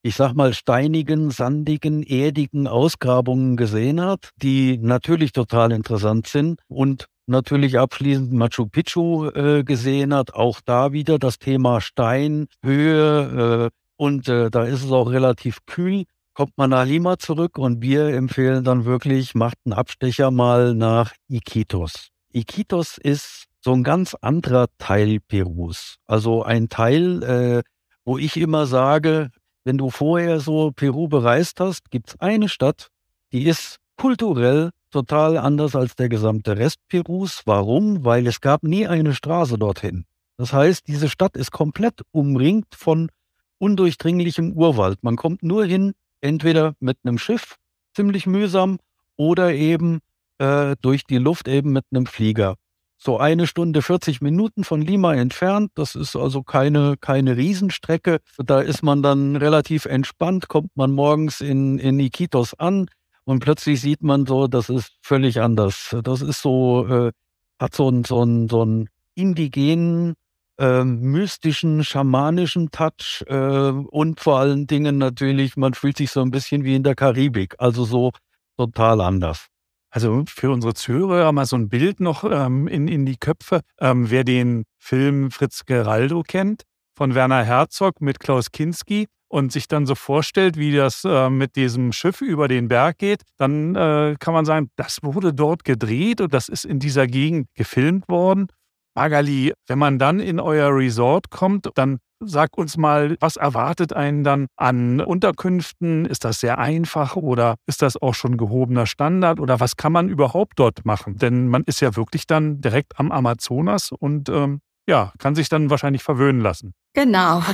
ich 0.03 0.15
sag 0.15 0.33
mal, 0.33 0.53
steinigen, 0.53 1.31
sandigen, 1.31 2.03
erdigen 2.03 2.67
Ausgrabungen 2.67 3.55
gesehen 3.57 4.01
hat, 4.01 4.31
die 4.41 4.77
natürlich 4.77 5.31
total 5.31 5.71
interessant 5.71 6.27
sind 6.27 6.59
und 6.67 7.07
natürlich 7.27 7.79
abschließend 7.79 8.31
Machu 8.33 8.67
Picchu 8.67 9.27
äh, 9.29 9.63
gesehen 9.63 10.13
hat, 10.13 10.33
auch 10.33 10.61
da 10.63 10.91
wieder 10.91 11.17
das 11.17 11.39
Thema 11.39 11.81
Stein, 11.81 12.47
Höhe 12.63 13.71
äh, 13.71 13.75
und 13.97 14.27
äh, 14.27 14.51
da 14.51 14.65
ist 14.65 14.83
es 14.83 14.91
auch 14.91 15.09
relativ 15.09 15.65
kühl 15.65 16.03
kommt 16.35 16.57
man 16.57 16.69
nach 16.69 16.85
Lima 16.85 17.17
zurück 17.17 17.57
und 17.57 17.81
wir 17.81 18.09
empfehlen 18.09 18.63
dann 18.63 18.85
wirklich, 18.85 19.33
macht 19.33 19.57
einen 19.65 19.73
Abstecher 19.73 20.29
mal 20.29 20.75
nach 20.75 21.13
Iquitos. 21.29 22.09
Iquitos 22.31 22.97
ist 22.97 23.45
so 23.63 23.73
ein 23.73 23.83
ganz 23.83 24.13
anderer 24.15 24.67
Teil 24.77 25.19
Perus. 25.21 25.95
Also 26.05 26.43
ein 26.43 26.69
Teil, 26.69 27.23
äh, 27.23 27.63
wo 28.03 28.17
ich 28.17 28.37
immer 28.37 28.67
sage, 28.67 29.31
wenn 29.63 29.77
du 29.77 29.89
vorher 29.89 30.39
so 30.41 30.71
Peru 30.71 31.07
bereist 31.07 31.59
hast, 31.59 31.89
gibt 31.89 32.09
es 32.09 32.19
eine 32.19 32.49
Stadt, 32.49 32.89
die 33.31 33.45
ist 33.45 33.77
kulturell 33.97 34.71
total 34.91 35.37
anders 35.37 35.75
als 35.75 35.95
der 35.95 36.09
gesamte 36.09 36.57
Rest 36.57 36.79
Perus. 36.89 37.41
Warum? 37.45 38.03
Weil 38.03 38.27
es 38.27 38.41
gab 38.41 38.63
nie 38.63 38.85
eine 38.85 39.15
Straße 39.15 39.57
dorthin. 39.57 40.05
Das 40.37 40.51
heißt, 40.51 40.87
diese 40.87 41.09
Stadt 41.09 41.37
ist 41.37 41.51
komplett 41.51 42.01
umringt 42.11 42.75
von 42.75 43.09
undurchdringlichem 43.57 44.51
Urwald. 44.51 45.01
Man 45.01 45.15
kommt 45.15 45.41
nur 45.41 45.65
hin, 45.65 45.93
entweder 46.25 46.73
mit 46.79 46.97
einem 47.03 47.17
Schiff, 47.17 47.55
ziemlich 47.95 48.25
mühsam, 48.25 48.79
oder 49.15 49.53
eben 49.53 49.99
äh, 50.39 50.75
durch 50.81 51.05
die 51.05 51.17
Luft 51.17 51.47
eben 51.47 51.71
mit 51.71 51.85
einem 51.91 52.05
Flieger. 52.05 52.55
So 52.97 53.17
eine 53.17 53.45
Stunde 53.45 53.81
40 53.81 54.21
Minuten 54.21 54.63
von 54.63 54.81
Lima 54.81 55.13
entfernt. 55.13 55.71
Das 55.75 55.95
ist 55.95 56.15
also 56.15 56.43
keine, 56.43 56.95
keine 56.99 57.37
Riesenstrecke. 57.37 58.19
Da 58.37 58.61
ist 58.61 58.83
man 58.83 59.03
dann 59.03 59.35
relativ 59.35 59.85
entspannt, 59.85 60.47
kommt 60.47 60.75
man 60.75 60.91
morgens 60.91 61.41
in, 61.41 61.77
in 61.77 61.99
Iquitos 61.99 62.53
an 62.53 62.87
und 63.25 63.39
plötzlich 63.39 63.81
sieht 63.81 64.01
man 64.01 64.25
so, 64.25 64.47
das 64.47 64.69
ist 64.69 64.93
völlig 65.01 65.41
anders. 65.41 65.95
Das 66.03 66.21
ist 66.21 66.41
so, 66.41 66.87
äh, 66.87 67.11
hat 67.59 67.75
so 67.75 67.87
einen 67.87 68.05
so 68.05 68.25
so 68.47 68.61
einen 68.61 68.89
indigenen 69.13 70.15
ähm, 70.57 70.99
mystischen, 71.01 71.83
schamanischen 71.83 72.71
Touch 72.71 73.23
äh, 73.27 73.35
und 73.35 74.19
vor 74.19 74.39
allen 74.39 74.67
Dingen 74.67 74.97
natürlich, 74.97 75.57
man 75.57 75.73
fühlt 75.73 75.97
sich 75.97 76.11
so 76.11 76.21
ein 76.21 76.31
bisschen 76.31 76.63
wie 76.63 76.75
in 76.75 76.83
der 76.83 76.95
Karibik, 76.95 77.55
also 77.57 77.85
so 77.85 78.11
total 78.57 79.01
anders. 79.01 79.47
Also 79.89 80.23
für 80.27 80.51
unsere 80.51 80.73
Zuhörer 80.73 81.31
mal 81.31 81.45
so 81.45 81.55
ein 81.55 81.69
Bild 81.69 82.01
noch 82.01 82.25
ähm, 82.25 82.67
in, 82.67 82.87
in 82.87 83.05
die 83.05 83.17
Köpfe. 83.17 83.61
Ähm, 83.79 84.09
wer 84.11 84.25
den 84.25 84.65
Film 84.77 85.31
Fritz 85.31 85.65
Geraldo 85.65 86.21
kennt, 86.21 86.63
von 86.97 87.15
Werner 87.15 87.43
Herzog 87.43 88.01
mit 88.01 88.19
Klaus 88.19 88.51
Kinski 88.51 89.07
und 89.27 89.51
sich 89.51 89.67
dann 89.67 89.85
so 89.85 89.95
vorstellt, 89.95 90.57
wie 90.57 90.75
das 90.75 91.03
äh, 91.05 91.29
mit 91.29 91.55
diesem 91.55 91.91
Schiff 91.91 92.21
über 92.21 92.47
den 92.47 92.67
Berg 92.67 92.97
geht, 92.97 93.21
dann 93.37 93.75
äh, 93.75 94.15
kann 94.19 94.33
man 94.33 94.45
sagen, 94.45 94.69
das 94.75 94.99
wurde 95.01 95.33
dort 95.33 95.63
gedreht 95.63 96.21
und 96.21 96.33
das 96.33 96.49
ist 96.49 96.65
in 96.65 96.79
dieser 96.79 97.07
Gegend 97.07 97.47
gefilmt 97.53 98.07
worden. 98.09 98.47
Magali, 98.95 99.53
wenn 99.67 99.79
man 99.79 99.99
dann 99.99 100.19
in 100.19 100.39
euer 100.39 100.75
Resort 100.75 101.29
kommt, 101.29 101.69
dann 101.75 101.99
sag 102.19 102.57
uns 102.57 102.77
mal, 102.77 103.17
was 103.19 103.35
erwartet 103.35 103.93
einen 103.93 104.23
dann 104.23 104.47
an 104.55 105.01
Unterkünften? 105.01 106.05
Ist 106.05 106.25
das 106.25 106.39
sehr 106.39 106.57
einfach 106.57 107.15
oder 107.15 107.55
ist 107.67 107.81
das 107.81 108.01
auch 108.01 108.13
schon 108.13 108.37
gehobener 108.37 108.85
Standard 108.85 109.39
oder 109.39 109.59
was 109.59 109.75
kann 109.75 109.91
man 109.91 110.09
überhaupt 110.09 110.53
dort 110.57 110.85
machen? 110.85 111.17
Denn 111.17 111.47
man 111.47 111.63
ist 111.65 111.81
ja 111.81 111.95
wirklich 111.95 112.25
dann 112.27 112.61
direkt 112.61 112.99
am 112.99 113.11
Amazonas 113.11 113.91
und 113.91 114.29
ähm, 114.29 114.61
ja, 114.87 115.11
kann 115.17 115.35
sich 115.35 115.49
dann 115.49 115.69
wahrscheinlich 115.69 116.03
verwöhnen 116.03 116.41
lassen. 116.41 116.73
Genau. 116.93 117.41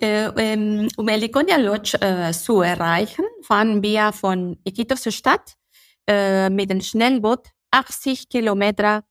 Äh, 0.00 0.30
ähm, 0.36 0.88
um 0.96 1.08
Eliconia 1.08 1.56
Lodge 1.56 1.98
äh, 2.00 2.32
zu 2.32 2.60
erreichen, 2.60 3.24
fahren 3.42 3.82
wir 3.82 4.12
von 4.12 4.58
Iquitos 4.64 5.14
Stadt 5.14 5.54
äh, 6.06 6.50
mit 6.50 6.70
dem 6.70 6.80
Schnellboot 6.80 7.48
80 7.70 8.28
Kilometer 8.28 9.04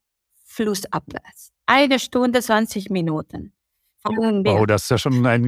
flussabwärts. 0.45 1.54
Eine 1.65 1.99
Stunde 1.99 2.41
20 2.41 2.89
Minuten. 2.89 3.53
Wow, 4.03 4.67
das 4.67 4.83
ist 4.83 4.89
ja 4.91 4.97
schon 4.99 5.25
ein, 5.25 5.43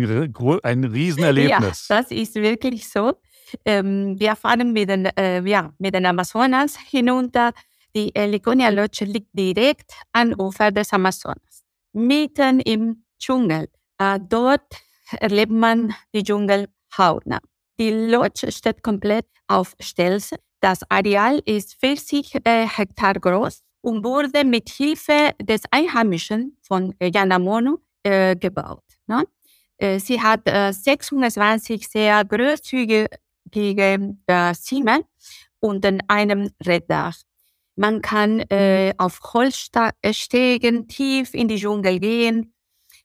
ein 0.63 0.84
Riesenerlebnis. 0.84 1.88
Ja, 1.89 2.01
das 2.01 2.12
ist 2.12 2.36
wirklich 2.36 2.89
so. 2.89 3.13
Ähm, 3.63 4.19
wir 4.19 4.36
fahren 4.36 4.73
mit 4.73 4.89
den, 4.89 5.06
äh, 5.06 5.41
ja, 5.47 5.71
mit 5.77 5.93
den 5.93 6.06
Amazonas 6.06 6.77
hinunter. 6.89 7.51
Die 7.95 8.12
Liconia 8.15 8.69
Lodge 8.69 9.06
liegt 9.06 9.30
direkt 9.34 9.91
am 10.12 10.34
Ufer 10.39 10.71
des 10.71 10.91
Amazonas, 10.91 11.63
mitten 11.93 12.60
im 12.62 13.03
Dschungel. 13.19 13.69
Äh, 13.99 14.19
dort 14.27 14.75
erlebt 15.12 15.51
man 15.51 15.93
die 16.13 16.23
Dschungel 16.23 16.67
hautnah. 16.97 17.39
Die 17.80 17.91
Lodge 17.91 18.51
steht 18.51 18.84
komplett 18.84 19.27
auf 19.47 19.75
Stelzen. 19.80 20.39
Das 20.62 20.80
Areal 20.89 21.39
ist 21.45 21.80
40 21.80 22.36
äh, 22.43 22.67
Hektar 22.67 23.13
groß 23.13 23.63
und 23.88 24.04
wurde 24.04 24.43
mit 24.43 24.67
Hilfe 24.69 25.32
des 25.41 25.62
Einheimischen 25.71 26.58
von 26.62 26.93
Yanamono 27.02 27.80
äh, 28.04 28.36
gebaut. 28.36 28.84
Ne? 29.08 29.23
Äh, 29.78 30.00
sie 30.00 30.21
hat 30.21 30.41
äh, 30.43 30.73
620 30.73 31.88
sehr 31.88 32.26
großzügige 32.26 33.08
äh, 33.56 34.54
Zimmer 34.56 35.00
und 35.62 35.86
in 35.86 36.04
einem 36.10 36.50
Reddach. 36.65 37.15
Man 37.78 38.02
kann 38.02 38.41
äh, 38.50 38.93
auf 38.97 39.21
Holzstegen 39.34 40.89
tief 40.89 41.34
in 41.34 41.47
die 41.47 41.56
Dschungel 41.58 42.02
gehen 42.02 42.54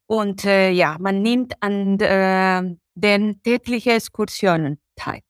und 0.07 0.45
äh, 0.45 0.71
ja, 0.71 0.97
man 0.99 1.23
nimmt 1.23 1.55
an 1.61 2.01
äh, 2.01 2.77
den 2.97 3.41
täglichen 3.45 3.93
Exkursionen 3.93 4.81
teil. 4.97 5.21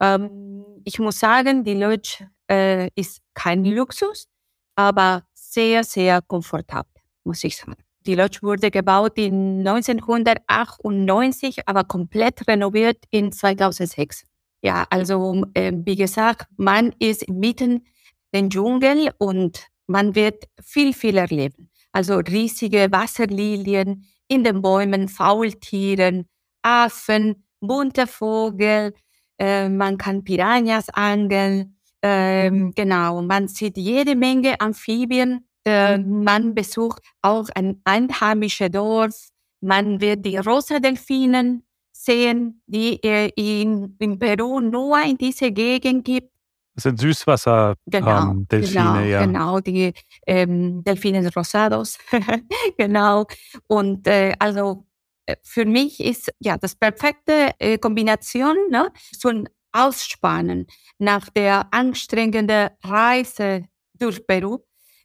Ähm, 0.00 0.64
ich 0.84 1.00
muss 1.00 1.18
sagen, 1.18 1.64
die 1.64 1.74
Lodge 1.74 2.30
äh, 2.48 2.88
ist 2.94 3.20
kein 3.34 3.64
Luxus, 3.64 4.28
aber 4.76 5.24
sehr, 5.34 5.84
sehr 5.84 6.22
komfortabel, 6.22 6.92
muss 7.24 7.44
ich 7.44 7.56
sagen. 7.56 7.76
Die 8.06 8.14
Lodge 8.14 8.38
wurde 8.42 8.70
gebaut 8.70 9.18
in 9.18 9.66
1998, 9.66 11.66
aber 11.66 11.84
komplett 11.84 12.46
renoviert 12.46 12.98
in 13.10 13.32
2006. 13.32 14.24
Ja, 14.62 14.86
also 14.90 15.44
äh, 15.54 15.72
wie 15.74 15.96
gesagt, 15.96 16.46
man 16.56 16.92
ist 17.00 17.28
mitten 17.28 17.84
im 18.30 18.50
Dschungel 18.50 19.10
und 19.18 19.66
man 19.88 20.14
wird 20.14 20.44
viel, 20.62 20.92
viel 20.92 21.16
erleben. 21.16 21.70
Also 21.92 22.16
riesige 22.16 22.88
Wasserlilien 22.90 24.06
in 24.28 24.44
den 24.44 24.62
Bäumen, 24.62 25.08
Faultieren, 25.08 26.26
Affen, 26.62 27.44
bunte 27.60 28.06
Vogel, 28.06 28.94
äh, 29.38 29.68
man 29.68 29.98
kann 29.98 30.24
Piranhas 30.24 30.88
angeln, 30.90 31.75
ähm, 32.02 32.72
genau, 32.74 33.22
man 33.22 33.48
sieht 33.48 33.76
jede 33.76 34.14
Menge 34.14 34.60
Amphibien, 34.60 35.46
äh, 35.64 35.98
man 35.98 36.54
besucht 36.54 37.02
auch 37.22 37.48
ein 37.54 37.80
einheimisches 37.84 38.70
Dorf, 38.70 39.28
man 39.60 40.00
wird 40.00 40.24
die 40.24 40.36
rosa 40.36 40.78
Delfinen 40.78 41.64
sehen, 41.92 42.62
die 42.66 43.02
es 43.02 43.32
in, 43.36 43.96
in 43.98 44.18
Peru 44.18 44.60
nur 44.60 45.02
in 45.02 45.16
dieser 45.16 45.50
Gegend 45.50 46.04
gibt. 46.04 46.30
Das 46.74 46.82
sind 46.82 47.00
Süßwasser-Delfine, 47.00 48.04
genau, 48.04 48.30
ähm, 48.30 48.48
Delfine, 48.48 48.82
genau, 48.82 49.00
ja. 49.00 49.24
Genau, 49.24 49.60
die 49.60 49.94
ähm, 50.26 50.84
Delfine 50.84 51.30
rosados. 51.34 51.98
genau. 52.76 53.26
Und 53.66 54.06
äh, 54.06 54.34
also 54.38 54.84
äh, 55.24 55.36
für 55.42 55.64
mich 55.64 56.00
ist 56.00 56.30
ja 56.38 56.58
das 56.58 56.74
perfekte 56.74 57.50
äh, 57.58 57.78
Kombination 57.78 58.56
ne, 58.70 58.92
zum 59.18 59.46
Ausspannen 59.72 60.66
nach 60.98 61.28
der 61.30 61.66
anstrengenden 61.72 62.70
Reise 62.82 63.64
durch 63.94 64.26
Peru. 64.26 64.58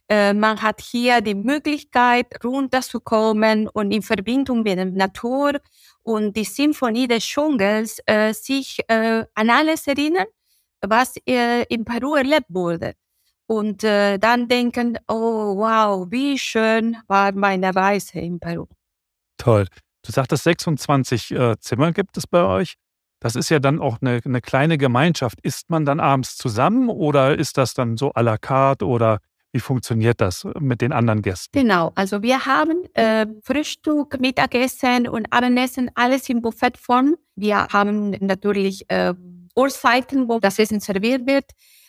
Äh, 0.08 0.32
man 0.32 0.60
hat 0.60 0.80
hier 0.80 1.20
die 1.20 1.34
Möglichkeit, 1.34 2.44
runterzukommen 2.44 3.68
und 3.68 3.92
in 3.92 4.02
Verbindung 4.02 4.62
mit 4.62 4.78
der 4.78 4.86
Natur 4.86 5.60
und 6.02 6.36
die 6.36 6.44
Symphonie 6.44 7.06
des 7.06 7.24
Dschungels 7.24 7.98
äh, 8.06 8.32
sich 8.32 8.80
äh, 8.88 9.24
an 9.34 9.50
alles 9.50 9.86
erinnern 9.86 10.26
was 10.82 11.14
äh, 11.26 11.64
in 11.68 11.84
Peru 11.84 12.14
erlebt 12.14 12.46
wurde. 12.48 12.94
Und 13.46 13.84
äh, 13.84 14.18
dann 14.18 14.48
denken, 14.48 14.98
oh 15.08 15.56
wow, 15.56 16.06
wie 16.10 16.38
schön 16.38 16.96
war 17.06 17.32
meine 17.32 17.74
Reise 17.74 18.18
in 18.18 18.40
Peru. 18.40 18.66
Toll. 19.36 19.66
Du 20.04 20.12
sagtest, 20.12 20.44
26 20.44 21.30
äh, 21.32 21.56
Zimmer 21.58 21.92
gibt 21.92 22.16
es 22.16 22.26
bei 22.26 22.42
euch. 22.42 22.76
Das 23.22 23.36
ist 23.36 23.50
ja 23.50 23.60
dann 23.60 23.78
auch 23.78 23.98
eine, 24.00 24.20
eine, 24.24 24.40
kleine 24.40 24.78
Gemeinschaft. 24.78 25.38
Isst 25.42 25.70
man 25.70 25.84
dann 25.84 26.00
abends 26.00 26.36
zusammen 26.36 26.88
oder 26.88 27.38
ist 27.38 27.56
das 27.56 27.72
dann 27.72 27.96
so 27.96 28.10
à 28.14 28.20
la 28.20 28.36
carte 28.36 28.84
oder 28.84 29.20
wie 29.52 29.60
funktioniert 29.60 30.20
das 30.20 30.44
mit 30.58 30.80
den 30.80 30.92
anderen 30.92 31.22
Gästen? 31.22 31.56
Genau, 31.56 31.92
also 31.94 32.20
wir 32.22 32.46
haben 32.46 32.82
äh, 32.94 33.26
Frühstück, 33.44 34.18
Mittagessen 34.18 35.06
und 35.06 35.26
Abendessen 35.30 35.88
alles 35.94 36.28
in 36.30 36.42
Buffetform. 36.42 37.14
Wir 37.36 37.68
haben 37.68 38.10
natürlich 38.18 38.90
äh, 38.90 39.14
Uhrzeiten, 39.54 40.28
wo 40.28 40.40
das 40.40 40.58
Essen 40.58 40.80
serviert 40.80 41.24
wird. 41.24 41.44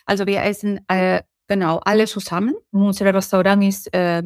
Also 0.06 0.26
wir 0.26 0.40
essen 0.40 0.84
äh, 0.86 1.22
genau 1.48 1.80
alle 1.84 2.06
zusammen. 2.06 2.54
Unser 2.70 3.12
Restaurant 3.12 3.64
ist 3.64 3.92
äh, 3.92 4.22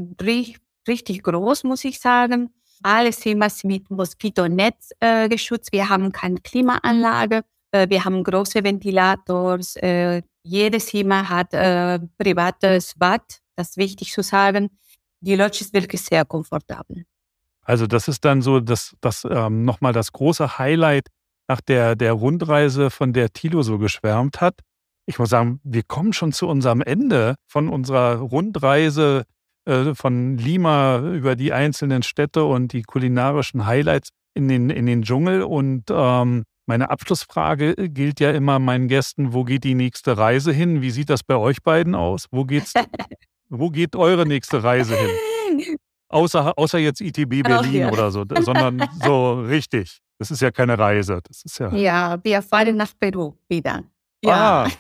richtig 0.86 1.22
groß, 1.22 1.64
muss 1.64 1.86
ich 1.86 2.00
sagen. 2.00 2.50
Alle 2.82 3.10
Zimmer 3.10 3.50
sind 3.50 3.70
mit 3.70 3.90
Moskitonetz 3.90 4.92
äh, 5.00 5.28
geschützt. 5.28 5.72
Wir 5.72 5.88
haben 5.88 6.12
keine 6.12 6.36
Klimaanlage. 6.40 7.42
Äh, 7.72 7.88
wir 7.88 8.04
haben 8.04 8.22
große 8.24 8.62
Ventilators. 8.62 9.76
Äh, 9.76 10.22
jedes 10.42 10.86
Zimmer 10.86 11.28
hat 11.28 11.52
äh, 11.54 11.98
privates 12.18 12.94
Bad. 12.96 13.40
Das 13.56 13.70
ist 13.70 13.76
wichtig 13.76 14.12
zu 14.12 14.22
sagen. 14.22 14.70
Die 15.20 15.34
Lodge 15.34 15.58
ist 15.60 15.74
wirklich 15.74 16.00
sehr 16.02 16.24
komfortabel. 16.24 17.04
Also 17.62 17.86
das 17.86 18.08
ist 18.08 18.24
dann 18.24 18.40
so 18.40 18.60
das, 18.60 18.96
das 19.00 19.26
ähm, 19.28 19.64
nochmal 19.64 19.92
das 19.92 20.12
große 20.12 20.58
Highlight 20.58 21.08
nach 21.48 21.60
der, 21.60 21.96
der 21.96 22.12
Rundreise, 22.12 22.90
von 22.90 23.12
der 23.12 23.32
Thilo 23.32 23.62
so 23.62 23.78
geschwärmt 23.78 24.40
hat. 24.40 24.60
Ich 25.06 25.18
muss 25.18 25.30
sagen, 25.30 25.60
wir 25.64 25.82
kommen 25.82 26.12
schon 26.12 26.32
zu 26.32 26.46
unserem 26.46 26.82
Ende 26.82 27.34
von 27.46 27.68
unserer 27.68 28.16
Rundreise 28.16 29.24
von 29.94 30.38
Lima 30.38 30.98
über 30.98 31.36
die 31.36 31.52
einzelnen 31.52 32.02
Städte 32.02 32.44
und 32.44 32.72
die 32.72 32.82
kulinarischen 32.82 33.66
Highlights 33.66 34.10
in 34.34 34.48
den, 34.48 34.70
in 34.70 34.86
den 34.86 35.02
Dschungel. 35.02 35.42
Und 35.42 35.84
ähm, 35.90 36.44
meine 36.66 36.90
Abschlussfrage 36.90 37.74
gilt 37.88 38.20
ja 38.20 38.30
immer 38.30 38.58
meinen 38.58 38.88
Gästen, 38.88 39.32
wo 39.32 39.44
geht 39.44 39.64
die 39.64 39.74
nächste 39.74 40.16
Reise 40.16 40.52
hin? 40.52 40.82
Wie 40.82 40.90
sieht 40.90 41.10
das 41.10 41.22
bei 41.22 41.36
euch 41.36 41.62
beiden 41.62 41.94
aus? 41.94 42.26
Wo, 42.30 42.44
geht's, 42.44 42.72
wo 43.48 43.70
geht 43.70 43.96
eure 43.96 44.26
nächste 44.26 44.62
Reise 44.62 44.96
hin? 44.96 45.76
Außer, 46.10 46.56
außer 46.56 46.78
jetzt 46.78 47.00
ITB 47.02 47.42
Berlin 47.42 47.86
oder 47.90 48.10
so, 48.10 48.24
sondern 48.40 48.88
so 49.04 49.40
richtig. 49.40 50.00
Das 50.18 50.30
ist 50.30 50.40
ja 50.40 50.50
keine 50.50 50.78
Reise. 50.78 51.20
Das 51.22 51.42
ist 51.44 51.58
ja. 51.58 51.72
Ja, 51.74 52.18
wir 52.22 52.42
fahren 52.42 52.76
nach 52.76 52.92
Peru 52.98 53.34
wieder. 53.48 53.84
Ja. 54.24 54.66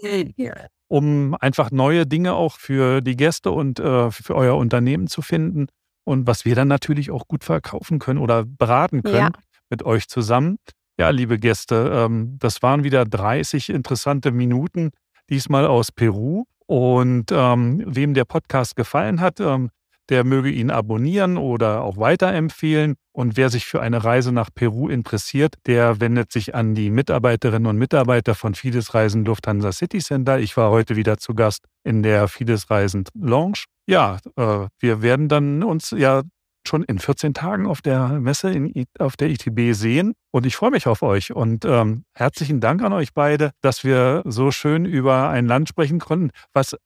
Ah. 0.00 0.68
Um 0.88 1.36
einfach 1.40 1.70
neue 1.70 2.06
Dinge 2.06 2.34
auch 2.34 2.56
für 2.56 3.00
die 3.00 3.16
Gäste 3.16 3.50
und 3.50 3.78
äh, 3.78 4.10
für 4.10 4.34
euer 4.34 4.56
Unternehmen 4.56 5.06
zu 5.06 5.22
finden 5.22 5.68
und 6.04 6.26
was 6.26 6.44
wir 6.44 6.54
dann 6.54 6.68
natürlich 6.68 7.10
auch 7.10 7.28
gut 7.28 7.44
verkaufen 7.44 7.98
können 7.98 8.18
oder 8.18 8.44
beraten 8.44 9.02
können 9.02 9.32
ja. 9.34 9.42
mit 9.68 9.82
euch 9.82 10.08
zusammen. 10.08 10.58
Ja, 10.98 11.10
liebe 11.10 11.38
Gäste, 11.38 11.92
ähm, 11.94 12.38
das 12.38 12.62
waren 12.62 12.82
wieder 12.82 13.04
30 13.04 13.68
interessante 13.68 14.32
Minuten, 14.32 14.90
diesmal 15.28 15.66
aus 15.66 15.92
Peru. 15.92 16.44
Und 16.66 17.32
ähm, 17.32 17.82
wem 17.86 18.12
der 18.12 18.26
Podcast 18.26 18.76
gefallen 18.76 19.22
hat, 19.22 19.40
ähm, 19.40 19.70
der 20.08 20.24
möge 20.24 20.50
ihn 20.50 20.70
abonnieren 20.70 21.36
oder 21.36 21.82
auch 21.82 21.96
weiterempfehlen. 21.96 22.94
Und 23.12 23.36
wer 23.36 23.50
sich 23.50 23.66
für 23.66 23.80
eine 23.80 24.04
Reise 24.04 24.32
nach 24.32 24.50
Peru 24.54 24.88
interessiert, 24.88 25.54
der 25.66 26.00
wendet 26.00 26.32
sich 26.32 26.54
an 26.54 26.74
die 26.74 26.90
Mitarbeiterinnen 26.90 27.66
und 27.66 27.76
Mitarbeiter 27.76 28.34
von 28.34 28.54
Fides 28.54 28.94
Reisen 28.94 29.24
Lufthansa 29.24 29.72
City 29.72 29.98
Center. 29.98 30.38
Ich 30.38 30.56
war 30.56 30.70
heute 30.70 30.96
wieder 30.96 31.18
zu 31.18 31.34
Gast 31.34 31.64
in 31.84 32.02
der 32.02 32.28
Fides 32.28 32.70
Reisen 32.70 33.04
Lounge. 33.14 33.64
Ja, 33.86 34.18
äh, 34.36 34.66
wir 34.78 35.02
werden 35.02 35.28
dann 35.28 35.62
uns 35.62 35.90
ja 35.90 36.22
schon 36.66 36.84
in 36.84 36.98
14 36.98 37.34
Tagen 37.34 37.66
auf 37.66 37.82
der 37.82 38.20
Messe 38.20 38.50
in, 38.50 38.84
auf 38.98 39.16
der 39.16 39.30
ITB 39.30 39.74
sehen. 39.74 40.14
Und 40.30 40.46
ich 40.46 40.54
freue 40.54 40.70
mich 40.70 40.86
auf 40.86 41.02
euch. 41.02 41.32
Und 41.32 41.64
ähm, 41.64 42.04
herzlichen 42.14 42.60
Dank 42.60 42.82
an 42.82 42.92
euch 42.92 43.14
beide, 43.14 43.52
dass 43.62 43.84
wir 43.84 44.22
so 44.26 44.50
schön 44.50 44.84
über 44.84 45.30
ein 45.30 45.46
Land 45.46 45.68
sprechen 45.68 45.98
konnten, 45.98 46.30
was 46.52 46.76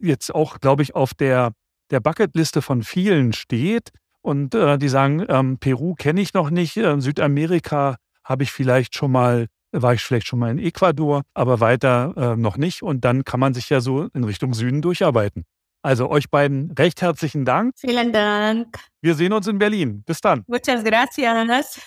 jetzt 0.00 0.34
auch, 0.34 0.60
glaube 0.60 0.82
ich, 0.82 0.94
auf 0.94 1.14
der 1.14 1.52
der 1.90 2.00
Bucketliste 2.00 2.62
von 2.62 2.82
vielen 2.82 3.32
steht. 3.32 3.90
Und 4.20 4.54
äh, 4.54 4.78
die 4.78 4.88
sagen, 4.88 5.24
ähm, 5.28 5.58
Peru 5.58 5.94
kenne 5.94 6.20
ich 6.20 6.34
noch 6.34 6.50
nicht, 6.50 6.76
äh, 6.76 7.00
Südamerika 7.00 7.96
habe 8.24 8.42
ich 8.42 8.52
vielleicht 8.52 8.94
schon 8.94 9.12
mal, 9.12 9.46
war 9.72 9.94
ich 9.94 10.02
vielleicht 10.02 10.26
schon 10.26 10.38
mal 10.38 10.50
in 10.50 10.58
Ecuador, 10.58 11.22
aber 11.34 11.60
weiter 11.60 12.14
äh, 12.16 12.36
noch 12.36 12.56
nicht. 12.56 12.82
Und 12.82 13.04
dann 13.04 13.24
kann 13.24 13.40
man 13.40 13.54
sich 13.54 13.70
ja 13.70 13.80
so 13.80 14.08
in 14.12 14.24
Richtung 14.24 14.54
Süden 14.54 14.82
durcharbeiten. 14.82 15.44
Also 15.82 16.10
euch 16.10 16.28
beiden 16.28 16.72
recht 16.72 17.00
herzlichen 17.00 17.44
Dank. 17.44 17.74
Vielen 17.78 18.12
Dank. 18.12 18.78
Wir 19.00 19.14
sehen 19.14 19.32
uns 19.32 19.46
in 19.46 19.58
Berlin. 19.58 20.02
Bis 20.04 20.20
dann. 20.20 20.44
Muchas 20.46 20.84
gracias. 20.84 21.80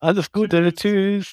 Alles 0.00 0.30
Gute. 0.30 0.72
Tschüss. 0.72 1.32